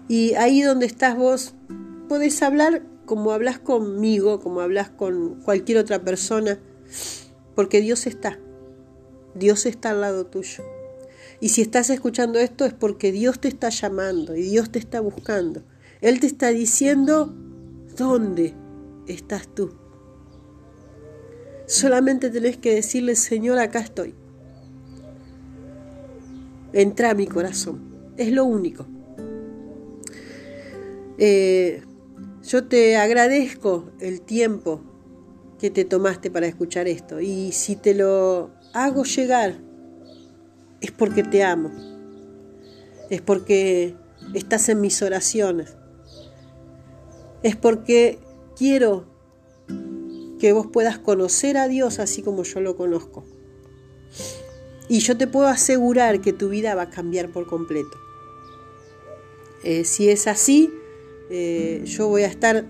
Y 0.08 0.36
ahí 0.36 0.62
donde 0.62 0.86
estás 0.86 1.18
vos, 1.18 1.56
podés 2.08 2.42
hablar 2.44 2.84
como 3.06 3.32
hablas 3.32 3.60
conmigo, 3.60 4.40
como 4.40 4.62
hablas 4.62 4.90
con 4.90 5.42
cualquier 5.42 5.78
otra 5.78 6.04
persona, 6.04 6.60
porque 7.56 7.82
Dios 7.82 8.08
está. 8.08 8.40
Dios 9.34 9.66
está 9.66 9.92
al 9.92 10.02
lado 10.02 10.26
tuyo. 10.26 10.64
Y 11.40 11.50
si 11.50 11.62
estás 11.62 11.90
escuchando 11.90 12.40
esto 12.40 12.66
es 12.66 12.74
porque 12.74 13.12
Dios 13.12 13.40
te 13.40 13.48
está 13.48 13.70
llamando 13.70 14.36
y 14.36 14.44
Dios 14.44 14.72
te 14.72 14.80
está 14.80 15.02
buscando. 15.02 15.64
Él 16.02 16.20
te 16.20 16.28
está 16.28 16.50
diciendo, 16.50 17.34
¿dónde 17.98 18.54
estás 19.08 19.48
tú? 19.54 19.74
Solamente 21.68 22.30
tenés 22.30 22.58
que 22.58 22.76
decirle, 22.76 23.16
Señor, 23.16 23.60
acá 23.60 23.80
estoy 23.80 24.16
entra 26.76 27.12
a 27.12 27.14
mi 27.14 27.26
corazón. 27.26 27.80
Es 28.18 28.32
lo 28.32 28.46
único. 28.46 28.86
Eh, 31.18 31.82
yo 32.48 32.66
te 32.66 32.96
agradezco 32.98 33.92
el 34.00 34.22
tiempo 34.22 34.82
que 35.60 35.72
te 35.72 35.84
tomaste 35.84 36.30
para 36.30 36.46
escuchar 36.46 36.88
esto 36.88 37.20
y 37.20 37.52
si 37.52 37.76
te 37.76 37.96
lo 37.96 38.52
hago 38.74 39.04
llegar 39.04 39.60
es 40.82 40.92
porque 40.92 41.24
te 41.24 41.44
amo, 41.44 41.72
es 43.10 43.22
porque 43.22 43.96
estás 44.36 44.70
en 44.70 44.82
mis 44.82 45.02
oraciones, 45.02 45.76
es 47.42 47.56
porque 47.56 48.20
quiero 48.56 49.06
que 50.40 50.52
vos 50.52 50.68
puedas 50.72 51.00
conocer 51.00 51.58
a 51.58 51.68
Dios 51.68 51.98
así 52.00 52.22
como 52.22 52.44
yo 52.44 52.60
lo 52.60 52.76
conozco. 52.76 53.26
Y 54.88 55.00
yo 55.00 55.18
te 55.18 55.26
puedo 55.26 55.48
asegurar 55.48 56.22
que 56.22 56.32
tu 56.32 56.50
vida 56.50 56.76
va 56.76 56.84
a 56.84 56.90
cambiar 56.92 57.32
por 57.32 57.48
completo. 57.48 57.98
Eh, 59.64 59.84
si 59.84 60.10
es 60.10 60.28
así, 60.28 60.72
eh, 61.30 61.82
yo 61.86 62.08
voy 62.08 62.24
a 62.24 62.28
estar 62.28 62.66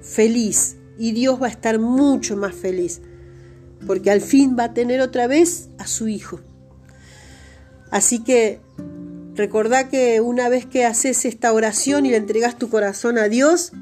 feliz 0.00 0.76
y 0.98 1.12
Dios 1.12 1.40
va 1.40 1.46
a 1.46 1.50
estar 1.50 1.78
mucho 1.78 2.36
más 2.36 2.54
feliz 2.54 3.00
porque 3.86 4.10
al 4.10 4.20
fin 4.20 4.56
va 4.58 4.64
a 4.64 4.74
tener 4.74 5.00
otra 5.00 5.26
vez 5.26 5.68
a 5.78 5.86
su 5.86 6.08
hijo. 6.08 6.40
Así 7.90 8.22
que 8.22 8.60
recordá 9.34 9.88
que 9.88 10.20
una 10.20 10.48
vez 10.48 10.66
que 10.66 10.84
haces 10.84 11.24
esta 11.24 11.52
oración 11.52 12.06
y 12.06 12.10
le 12.10 12.16
entregas 12.16 12.58
tu 12.58 12.68
corazón 12.70 13.18
a 13.18 13.28
Dios, 13.28 13.72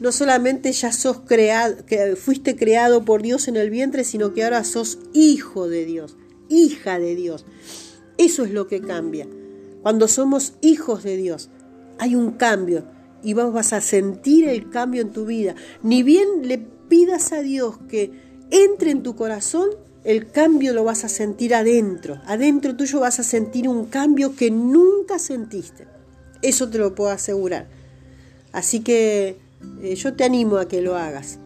no 0.00 0.12
solamente 0.12 0.72
ya 0.72 0.92
sos 0.92 1.20
creado, 1.20 1.76
fuiste 2.16 2.56
creado 2.56 3.04
por 3.04 3.22
Dios 3.22 3.48
en 3.48 3.56
el 3.56 3.70
vientre, 3.70 4.04
sino 4.04 4.32
que 4.32 4.44
ahora 4.44 4.64
sos 4.64 4.98
hijo 5.12 5.68
de 5.68 5.84
Dios, 5.84 6.16
hija 6.48 6.98
de 6.98 7.14
Dios. 7.14 7.46
Eso 8.16 8.44
es 8.44 8.50
lo 8.50 8.66
que 8.66 8.80
cambia. 8.80 9.26
Cuando 9.82 10.08
somos 10.08 10.54
hijos 10.60 11.04
de 11.04 11.16
Dios, 11.16 11.50
hay 11.98 12.14
un 12.14 12.32
cambio 12.32 12.84
y 13.22 13.34
vos 13.34 13.52
vas 13.52 13.72
a 13.72 13.80
sentir 13.80 14.48
el 14.48 14.70
cambio 14.70 15.02
en 15.02 15.10
tu 15.10 15.26
vida. 15.26 15.54
Ni 15.82 16.02
bien 16.02 16.46
le 16.48 16.58
pidas 16.58 17.32
a 17.32 17.42
Dios 17.42 17.78
que 17.88 18.12
entre 18.50 18.90
en 18.90 19.02
tu 19.02 19.14
corazón, 19.16 19.70
el 20.04 20.30
cambio 20.30 20.72
lo 20.72 20.84
vas 20.84 21.04
a 21.04 21.08
sentir 21.08 21.54
adentro. 21.54 22.20
Adentro 22.26 22.76
tuyo 22.76 23.00
vas 23.00 23.20
a 23.20 23.22
sentir 23.22 23.68
un 23.68 23.86
cambio 23.86 24.34
que 24.34 24.50
nunca 24.50 25.18
sentiste. 25.18 25.86
Eso 26.40 26.70
te 26.70 26.78
lo 26.78 26.94
puedo 26.94 27.10
asegurar. 27.10 27.68
Así 28.52 28.80
que 28.80 29.36
eh, 29.82 29.94
yo 29.96 30.14
te 30.14 30.24
animo 30.24 30.56
a 30.56 30.68
que 30.68 30.80
lo 30.80 30.96
hagas. 30.96 31.38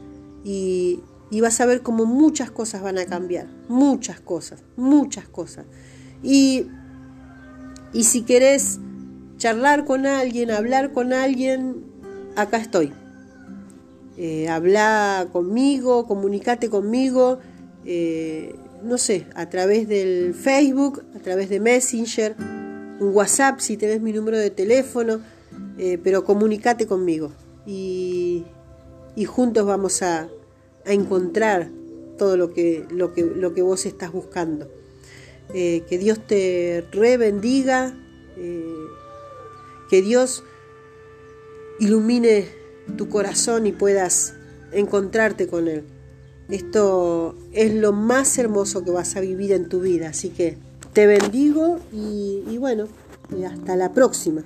Y, 0.45 1.01
y 1.31 1.41
vas 1.41 1.61
a 1.61 1.67
ver 1.67 1.83
cómo 1.83 2.05
muchas 2.05 2.51
cosas 2.51 2.83
van 2.83 2.99
a 2.99 3.07
cambiar. 3.07 3.49
Muchas 3.69 4.21
cosas, 4.21 4.63
muchas 4.77 5.27
cosas. 5.27 5.65
Y, 6.23 6.67
y 7.93 8.05
si 8.05 8.23
querés 8.23 8.79
charlar 9.43 9.85
con 9.85 10.07
alguien, 10.07 10.53
hablar 10.53 10.93
con 10.93 11.13
alguien, 11.13 11.83
acá 12.37 12.59
estoy. 12.59 12.93
Eh, 14.17 14.49
habla 14.49 15.27
conmigo, 15.33 16.07
comunicate 16.07 16.71
conmigo, 16.71 17.41
eh, 17.85 18.55
no 18.85 18.99
sé, 18.99 19.27
a 19.35 19.51
través 19.51 19.89
del 19.89 20.33
Facebook, 20.35 21.03
a 21.17 21.19
través 21.19 21.49
de 21.49 21.59
Messenger, 21.59 22.37
un 23.01 23.11
WhatsApp 23.13 23.59
si 23.59 23.77
tenés 23.77 24.01
mi 24.01 24.13
número 24.13 24.39
de 24.39 24.51
teléfono, 24.51 25.19
eh, 25.77 25.99
pero 26.01 26.23
comunicate 26.23 26.87
conmigo 26.87 27.33
y, 27.67 28.45
juntos 29.27 29.67
vamos 29.67 30.03
a, 30.03 30.29
a, 30.87 30.93
encontrar 30.93 31.69
todo 32.17 32.37
lo 32.37 32.55
que, 32.55 32.87
lo, 32.93 33.13
que, 33.13 33.25
lo 33.25 33.55
que 33.55 33.63
vos 33.63 33.87
estás 33.87 34.13
buscando. 34.13 34.71
que 35.53 35.99
Dios 35.99 36.25
te 36.25 36.87
re 36.93 37.17
bendiga 37.17 37.93
que 39.93 40.01
Dios 40.01 40.43
ilumine 41.79 42.49
tu 42.97 43.11
corazón 43.11 43.67
y 43.67 43.73
puedas 43.73 44.33
encontrarte 44.73 45.49
con 45.49 45.69
Él. 45.69 45.85
Esto 46.49 47.37
es 47.53 47.75
lo 47.75 47.93
más 47.93 48.39
hermoso 48.39 48.85
que 48.85 48.91
vas 48.91 49.17
a 49.17 49.21
vivir 49.21 49.53
en 49.53 49.69
tu 49.69 49.81
vida, 49.81 50.09
así 50.09 50.31
que 50.31 50.57
te 50.95 51.07
bendigo 51.07 51.79
y, 51.93 52.43
y 52.49 52.57
bueno, 52.57 52.89
hasta 53.47 53.77
la 53.77 53.93
próxima. 53.93 54.43